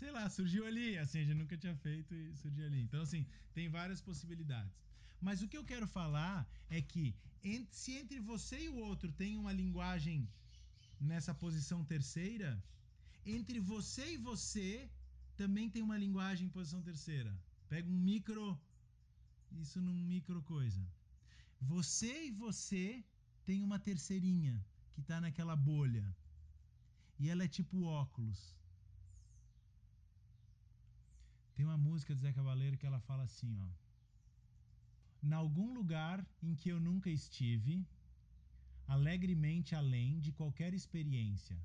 [0.00, 2.80] sei lá, surgiu ali, assim, a gente nunca tinha feito e surgiu ali.
[2.82, 4.72] Então, assim, tem várias possibilidades.
[5.20, 7.14] Mas o que eu quero falar é que
[7.44, 10.28] ent- se entre você e o outro tem uma linguagem
[11.00, 12.50] nessa posição terceira,
[13.24, 14.90] entre você e você
[15.36, 17.32] também tem uma linguagem em posição terceira.
[17.68, 18.58] Pega um micro,
[19.52, 20.82] isso num micro coisa.
[21.60, 23.04] Você e você
[23.44, 24.54] tem uma terceirinha
[24.94, 26.04] que tá naquela bolha.
[27.18, 28.40] E ela é tipo óculos.
[31.54, 33.68] Tem uma música do Zé Cavaleiro que ela fala assim, ó.
[35.22, 37.86] Em algum lugar em que eu nunca estive,
[38.86, 41.58] alegremente além de qualquer experiência.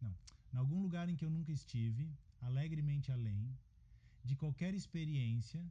[0.00, 0.14] Não.
[0.52, 2.08] Em algum lugar em que eu nunca estive,
[2.40, 3.42] alegremente além
[4.24, 5.62] de qualquer experiência,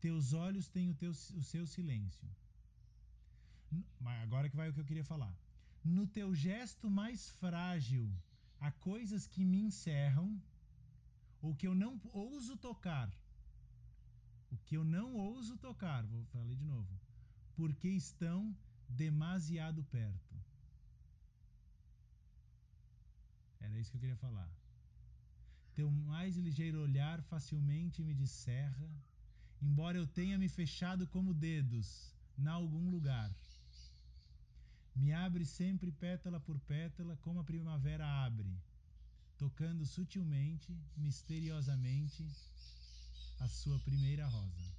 [0.00, 2.28] teus olhos têm o, teu, o seu silêncio.
[4.00, 5.34] Mas agora que vai o que eu queria falar.
[5.82, 8.06] No teu gesto mais frágil,
[8.60, 10.28] há coisas que me encerram
[11.42, 13.10] ou que eu não ouso tocar.
[14.54, 16.94] O que eu não ouso tocar, vou falar de novo,
[17.56, 18.56] porque estão
[18.88, 20.34] demasiado perto.
[23.58, 24.48] Era isso que eu queria falar.
[25.74, 28.88] Teu mais ligeiro olhar facilmente me descerra,
[29.60, 31.88] embora eu tenha me fechado como dedos
[32.38, 33.34] em algum lugar.
[34.94, 38.56] Me abre sempre pétala por pétala, como a primavera abre,
[39.36, 42.24] tocando sutilmente, misteriosamente,
[43.38, 44.72] a sua primeira rosa.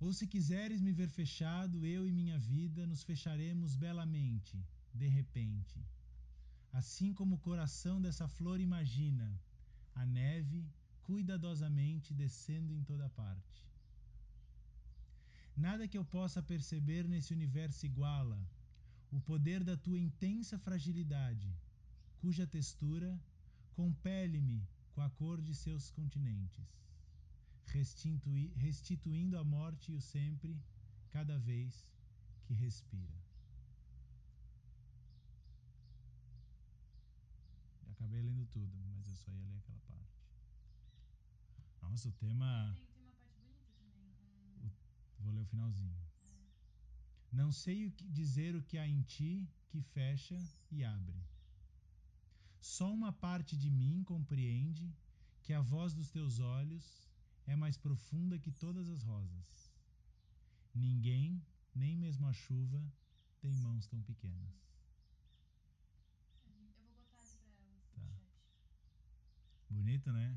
[0.00, 4.56] Ou se quiseres me ver fechado, eu e minha vida nos fecharemos belamente,
[4.92, 5.78] de repente.
[6.72, 9.26] Assim como o coração dessa flor imagina,
[9.94, 10.66] a neve
[11.02, 13.64] cuidadosamente descendo em toda parte.
[15.56, 18.38] Nada que eu possa perceber nesse universo iguala
[19.12, 21.48] o poder da tua intensa fragilidade,
[22.18, 23.16] cuja textura
[23.74, 26.66] compele-me com a cor de seus continentes,
[27.66, 30.56] restitui- restituindo a morte e o sempre,
[31.10, 31.86] cada vez
[32.44, 33.14] que respira.
[37.84, 40.14] Eu acabei lendo tudo, mas eu só ia ler aquela parte.
[41.82, 42.72] Nossa, o tema.
[42.76, 44.64] Tem, tem uma parte bonita também.
[44.64, 44.70] Um,
[45.24, 45.96] Vou ler o finalzinho.
[46.22, 46.48] é,
[47.32, 50.38] Não sei o que dizer o que há em ti que fecha
[50.70, 51.20] e abre.
[52.64, 54.90] Só uma parte de mim compreende
[55.42, 57.06] que a voz dos teus olhos
[57.46, 59.70] é mais profunda que todas as rosas.
[60.74, 61.44] Ninguém,
[61.74, 62.82] nem mesmo a chuva,
[63.38, 64.54] tem mãos tão pequenas.
[66.46, 68.00] eu vou botar ali pra elas Tá.
[68.00, 68.32] chat.
[69.68, 70.34] Bonito, né?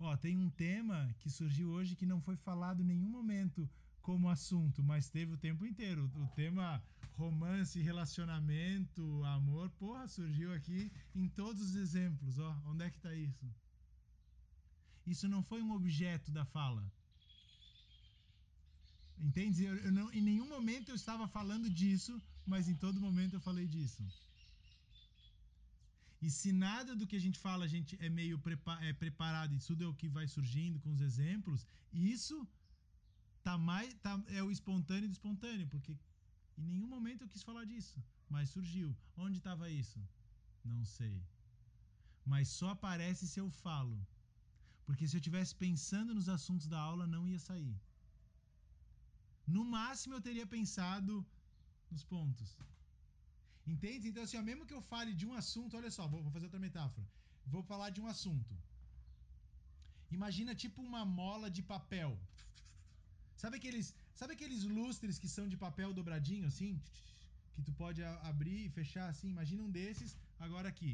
[0.00, 3.70] Ó, tem um tema que surgiu hoje que não foi falado em nenhum momento
[4.08, 6.10] como assunto, mas teve o tempo inteiro.
[6.14, 6.82] O tema
[7.22, 9.02] romance, relacionamento,
[9.36, 12.50] amor, porra, surgiu aqui em todos os exemplos, ó.
[12.70, 13.46] Onde é que tá isso?
[15.06, 16.82] Isso não foi um objeto da fala.
[19.26, 19.64] Entende?
[19.66, 23.42] Eu, eu não, em nenhum momento eu estava falando disso, mas em todo momento eu
[23.48, 24.02] falei disso.
[26.22, 29.58] E se nada do que a gente fala a gente é meio prepa é preparado
[29.66, 32.36] tudo é o que vai surgindo com os exemplos, isso
[33.48, 35.92] tá mais tá, é o espontâneo do espontâneo, porque
[36.60, 37.98] em nenhum momento eu quis falar disso,
[38.34, 38.88] mas surgiu.
[39.24, 40.00] Onde estava isso?
[40.72, 41.16] Não sei.
[42.32, 43.96] Mas só aparece se eu falo.
[44.86, 47.76] Porque se eu tivesse pensando nos assuntos da aula, não ia sair.
[49.56, 51.14] No máximo eu teria pensado
[51.92, 52.50] nos pontos.
[53.72, 54.08] Entende?
[54.08, 56.64] Então, assim, ó, mesmo que eu fale de um assunto, olha só, vou fazer outra
[56.66, 57.06] metáfora.
[57.54, 58.54] Vou falar de um assunto.
[60.18, 62.12] Imagina tipo uma mola de papel.
[63.42, 63.86] Sabe aqueles,
[64.20, 66.72] sabe aqueles lustres que são de papel dobradinho, assim?
[67.54, 69.28] Que tu pode abrir e fechar assim?
[69.36, 70.10] Imagina um desses,
[70.46, 70.92] agora aqui.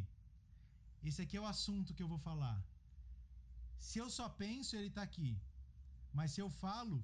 [1.08, 2.58] Esse aqui é o assunto que eu vou falar.
[3.86, 5.30] Se eu só penso, ele tá aqui.
[6.18, 6.96] Mas se eu falo,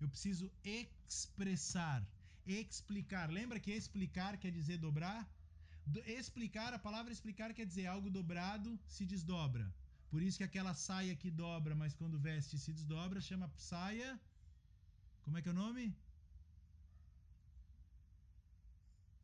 [0.00, 2.00] eu preciso expressar,
[2.46, 3.26] explicar.
[3.38, 5.20] Lembra que explicar quer dizer dobrar?
[5.86, 9.66] Do- explicar, a palavra explicar quer dizer algo dobrado se desdobra.
[10.10, 14.10] Por isso que aquela saia que dobra, mas quando veste se desdobra, chama saia.
[15.24, 15.84] Como é que é o nome?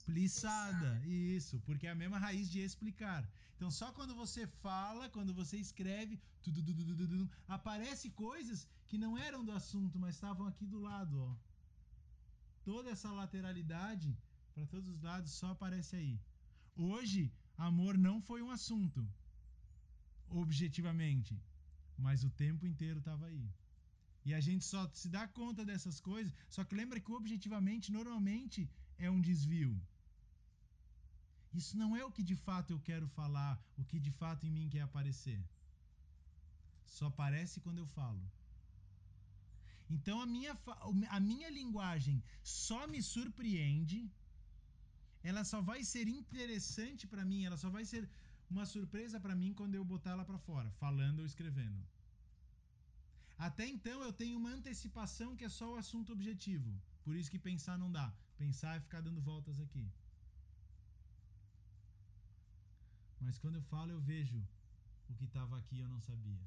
[0.04, 0.90] Plissada.
[1.06, 3.22] Isso, porque é a mesma raiz de explicar.
[3.56, 8.98] Então, só quando você fala, quando você escreve, tudo, tudo, tudo, tudo, aparece coisas que
[8.98, 11.34] não eram do assunto, mas estavam aqui do lado, ó.
[12.64, 14.16] Toda essa lateralidade
[14.54, 16.20] para todos os lados só aparece aí.
[16.76, 19.06] Hoje, amor não foi um assunto,
[20.28, 21.40] objetivamente,
[21.96, 23.48] mas o tempo inteiro estava aí.
[24.24, 28.68] E a gente só se dá conta dessas coisas, só que lembra que objetivamente, normalmente,
[28.98, 29.72] é um desvio.
[31.52, 34.50] Isso não é o que de fato eu quero falar, o que de fato em
[34.50, 35.40] mim quer aparecer.
[36.86, 38.22] Só aparece quando eu falo.
[39.94, 40.56] Então a minha,
[41.16, 43.98] a minha linguagem só me surpreende,
[45.22, 48.08] ela só vai ser interessante para mim, ela só vai ser
[48.50, 51.82] uma surpresa para mim quando eu botar ela para fora, falando ou escrevendo.
[53.36, 56.72] Até então eu tenho uma antecipação que é só o assunto objetivo.
[57.04, 58.12] Por isso que pensar não dá.
[58.38, 59.90] Pensar é ficar dando voltas aqui.
[63.20, 64.40] Mas quando eu falo, eu vejo
[65.08, 66.46] o que estava aqui eu não sabia.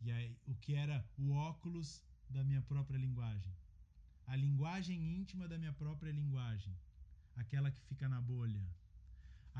[0.00, 3.52] E aí, o que era o óculos da minha própria linguagem.
[4.26, 6.74] A linguagem íntima da minha própria linguagem.
[7.34, 8.64] Aquela que fica na bolha.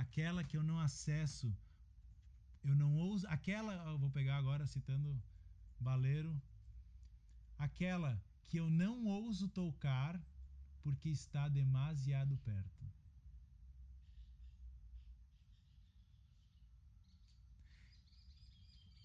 [0.03, 1.49] Aquela que eu não acesso.
[2.69, 3.27] Eu não ouso.
[3.37, 5.11] Aquela, vou pegar agora citando
[5.87, 6.33] Baleiro.
[7.67, 8.13] Aquela
[8.49, 10.15] que eu não ouso tocar
[10.85, 12.85] porque está demasiado perto.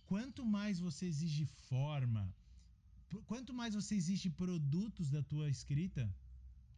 [0.06, 2.24] Quanto mais você exige forma,
[3.26, 6.04] quanto mais você exige produtos da tua escrita,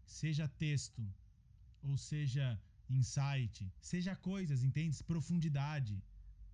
[0.06, 1.04] seja texto,
[1.84, 2.46] ou seja
[2.90, 5.04] insight, seja coisas, entende?
[5.04, 6.02] Profundidade,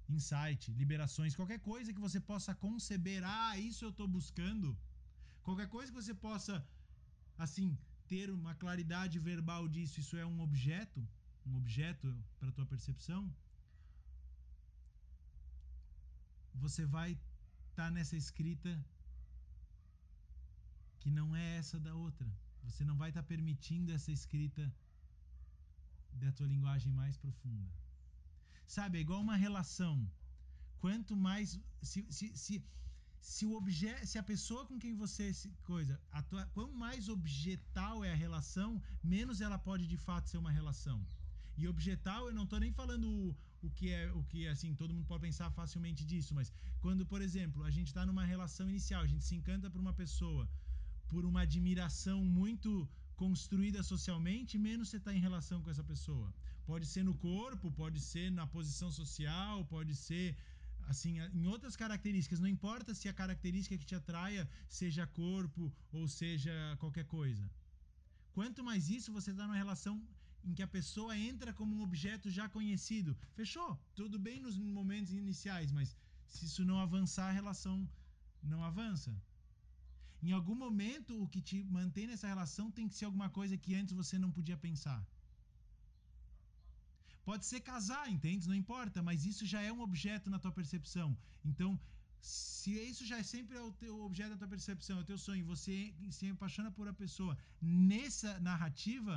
[0.09, 4.77] insight, liberações, qualquer coisa que você possa conceber, ah, isso eu estou buscando,
[5.43, 6.65] qualquer coisa que você possa,
[7.37, 7.77] assim,
[8.07, 11.05] ter uma claridade verbal disso, isso é um objeto,
[11.45, 12.07] um objeto
[12.39, 13.33] para tua percepção,
[16.53, 17.17] você vai
[17.69, 18.71] estar nessa escrita
[20.99, 22.27] que não é essa da outra.
[22.63, 24.63] Você não vai estar permitindo essa escrita
[26.13, 27.71] da tua linguagem mais profunda.
[28.67, 30.09] Sabe, é igual uma relação.
[30.79, 31.59] Quanto mais.
[31.81, 32.63] Se, se, se,
[33.19, 34.05] se o objeto.
[34.07, 35.33] Se a pessoa com quem você.
[35.33, 35.99] se- Coisa.
[36.11, 40.51] A tua, quanto mais objetal é a relação, menos ela pode de fato ser uma
[40.51, 41.05] relação.
[41.57, 44.93] E objetal, eu não tô nem falando o, o que é o que assim, todo
[44.93, 49.01] mundo pode pensar facilmente disso, mas quando, por exemplo, a gente tá numa relação inicial,
[49.03, 50.49] a gente se encanta por uma pessoa,
[51.07, 52.89] por uma admiração muito
[53.21, 56.27] construída socialmente, menos você está em relação com essa pessoa.
[56.71, 60.27] Pode ser no corpo, pode ser na posição social, pode ser
[60.91, 62.39] assim em outras características.
[62.43, 64.43] Não importa se a característica que te atraia
[64.79, 67.45] seja corpo ou seja qualquer coisa.
[68.37, 69.95] Quanto mais isso, você está numa relação
[70.47, 73.15] em que a pessoa entra como um objeto já conhecido.
[73.39, 73.71] Fechou?
[74.01, 75.95] Tudo bem nos momentos iniciais, mas
[76.33, 77.77] se isso não avançar, a relação
[78.41, 79.11] não avança.
[80.27, 83.75] Em algum momento, o que te mantém nessa relação tem que ser alguma coisa que
[83.79, 84.99] antes você não podia pensar.
[87.29, 88.47] Pode ser casar, entende?
[88.51, 91.09] Não importa, mas isso já é um objeto na tua percepção.
[91.43, 91.79] Então,
[92.19, 95.45] se isso já é sempre o teu objeto da tua percepção, é o teu sonho,
[95.45, 99.15] você se apaixona por a pessoa nessa narrativa,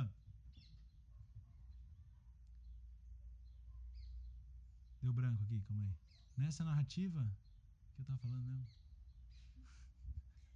[5.05, 5.93] Deu branco aqui, calma aí.
[6.35, 7.21] Nessa narrativa,
[7.93, 8.65] que eu tava falando mesmo?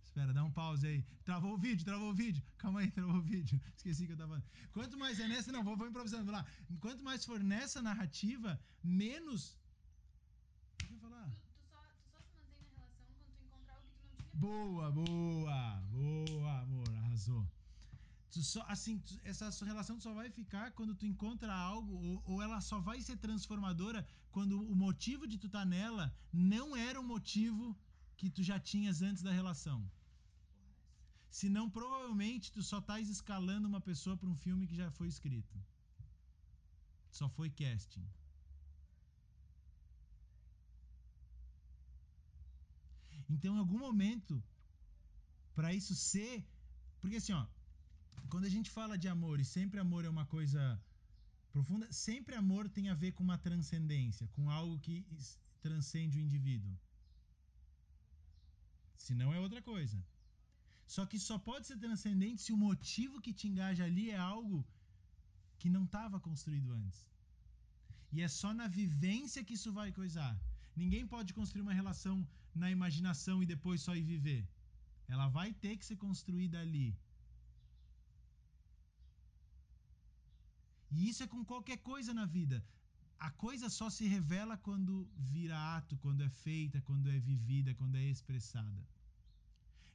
[0.09, 0.99] Espera, dá um pause aí.
[1.23, 2.43] Travou o vídeo, travou o vídeo.
[2.57, 3.61] Calma aí, travou o vídeo.
[3.77, 4.43] Esqueci que eu tava.
[4.71, 5.51] Quanto mais é nessa.
[5.51, 6.25] Não, vou, vou improvisando.
[6.25, 6.43] Vou lá.
[6.79, 9.41] Quanto mais for nessa narrativa, menos.
[10.81, 11.27] O que eu ia falar?
[11.29, 14.07] Tu, tu só, tu só se mantém na relação quando tu encontrar algo que tu
[14.07, 17.47] não tinha Boa, boa, boa, amor, arrasou.
[18.31, 22.23] Tu só, assim, tu- essa sua relação só vai ficar quando tu encontra algo, ou,
[22.25, 26.99] ou ela só vai ser transformadora quando o motivo de tu estar nela não era
[26.99, 27.77] um motivo
[28.17, 29.89] que tu já tinhas antes da relação.
[31.29, 35.57] Senão, provavelmente, tu só estás escalando uma pessoa para um filme que já foi escrito.
[37.11, 38.05] Só foi casting.
[43.29, 44.43] Então, em algum momento,
[45.53, 46.43] para isso ser.
[46.99, 47.45] Porque assim, ó,
[48.29, 50.61] quando a gente fala de amor e sempre amor é uma coisa
[51.51, 55.05] profunda, sempre amor tem a ver com uma transcendência, com algo que
[55.61, 56.75] transcende o indivíduo.
[58.95, 60.03] Se não é outra coisa.
[60.93, 64.59] Só que só pode ser transcendente se o motivo que te engaja ali é algo
[65.59, 66.99] que não estava construído antes.
[68.13, 70.33] E é só na vivência que isso vai coisar.
[70.81, 72.15] Ninguém pode construir uma relação
[72.61, 74.41] na imaginação e depois só ir viver.
[75.13, 76.89] Ela vai ter que ser construída ali.
[80.95, 82.57] E isso é com qualquer coisa na vida.
[83.27, 84.93] A coisa só se revela quando
[85.33, 88.81] vira ato, quando é feita, quando é vivida, quando é expressada.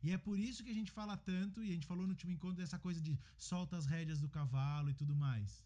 [0.04, 2.32] E é por isso que a gente fala tanto, e a gente falou no último
[2.34, 5.64] encontro dessa coisa de solta as rédeas do cavalo e tudo mais.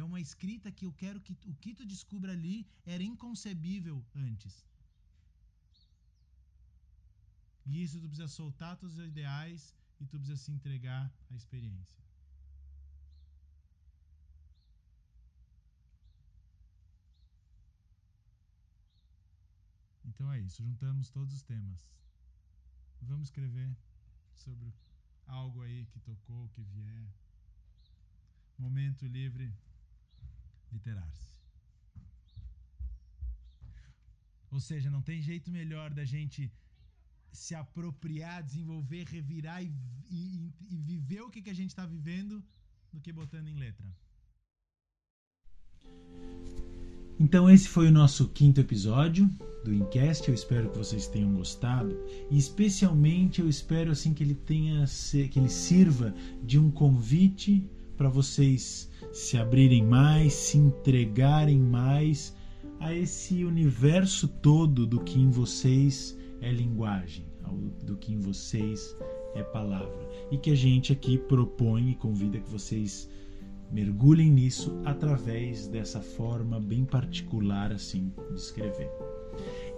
[0.00, 4.54] É uma escrita que eu quero que o que tu descubra ali era inconcebível antes.
[7.66, 12.00] E isso tu precisa soltar teus ideais e tu precisa se entregar à experiência.
[20.04, 21.90] Então é isso, juntamos todos os temas.
[23.02, 23.76] Vamos escrever
[24.34, 24.72] sobre
[25.26, 27.08] algo aí que tocou, que vier.
[28.58, 29.52] Momento livre,
[30.70, 31.30] literar-se.
[34.50, 36.52] Ou seja, não tem jeito melhor da gente
[37.32, 39.72] se apropriar, desenvolver, revirar e,
[40.10, 42.44] e, e viver o que, que a gente está vivendo
[42.92, 43.86] do que botando em letra.
[47.20, 49.30] Então esse foi o nosso quinto episódio
[49.62, 50.26] do Incast.
[50.26, 51.94] Eu espero que vocês tenham gostado
[52.30, 54.86] e especialmente eu espero assim que ele tenha
[55.30, 57.62] que ele sirva de um convite
[57.94, 62.34] para vocês se abrirem mais, se entregarem mais
[62.78, 67.26] a esse universo todo do que em vocês é linguagem,
[67.84, 68.96] do que em vocês
[69.34, 70.08] é palavra.
[70.32, 73.10] E que a gente aqui propõe e convida que vocês
[73.72, 78.90] mergulhem nisso através dessa forma bem particular assim de escrever.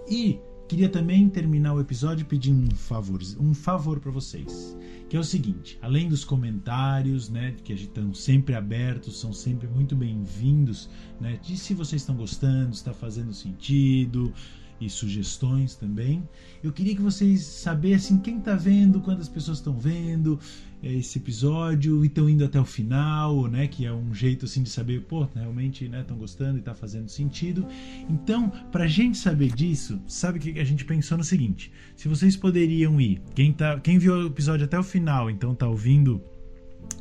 [0.09, 4.75] E queria também terminar o episódio pedindo um favor, um favor para vocês,
[5.09, 9.95] que é o seguinte: além dos comentários, né, que estão sempre abertos, são sempre muito
[9.95, 10.89] bem-vindos,
[11.19, 14.33] né, de se vocês estão gostando, está fazendo sentido
[14.79, 16.23] e sugestões também.
[16.63, 20.39] Eu queria que vocês sabessem quem está vendo, quantas pessoas estão vendo,
[20.81, 23.67] esse episódio e estão indo até o final, né?
[23.67, 27.09] Que é um jeito assim de saber, pô, realmente estão né, gostando e está fazendo
[27.09, 27.65] sentido.
[28.09, 32.35] Então, para a gente saber disso, sabe que a gente pensou no seguinte: se vocês
[32.35, 36.21] poderiam ir, quem, tá, quem viu o episódio até o final, então está ouvindo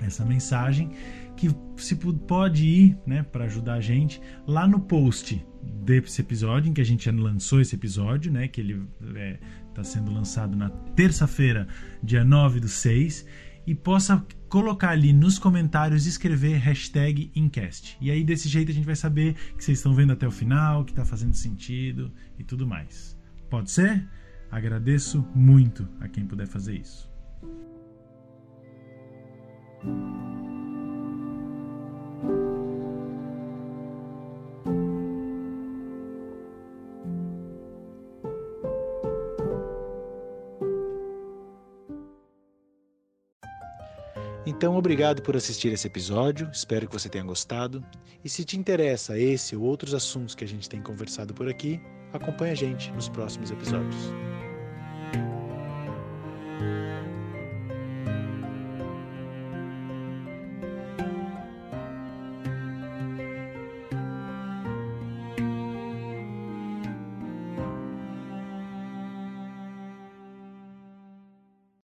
[0.01, 0.91] essa mensagem,
[1.37, 6.75] que se pode ir, né, para ajudar a gente, lá no post desse episódio, em
[6.75, 9.41] que a gente lançou esse episódio, né, que ele está é,
[9.75, 11.69] tá sendo lançado na terça-feira,
[12.03, 13.27] dia 9 do 6
[13.67, 17.97] e possa colocar ali nos comentários escrever hashtag Incast.
[18.01, 20.85] E aí desse jeito a gente vai saber que vocês estão vendo até o final,
[20.85, 23.17] que está fazendo sentido e tudo mais.
[23.49, 24.07] Pode ser?
[24.51, 27.11] Agradeço muito a quem puder fazer isso.
[44.63, 47.85] Então, obrigado por assistir esse episódio, espero que você tenha gostado.
[48.25, 51.81] E se te interessa esse ou outros assuntos que a gente tem conversado por aqui,
[52.13, 54.32] acompanhe a gente nos próximos episódios.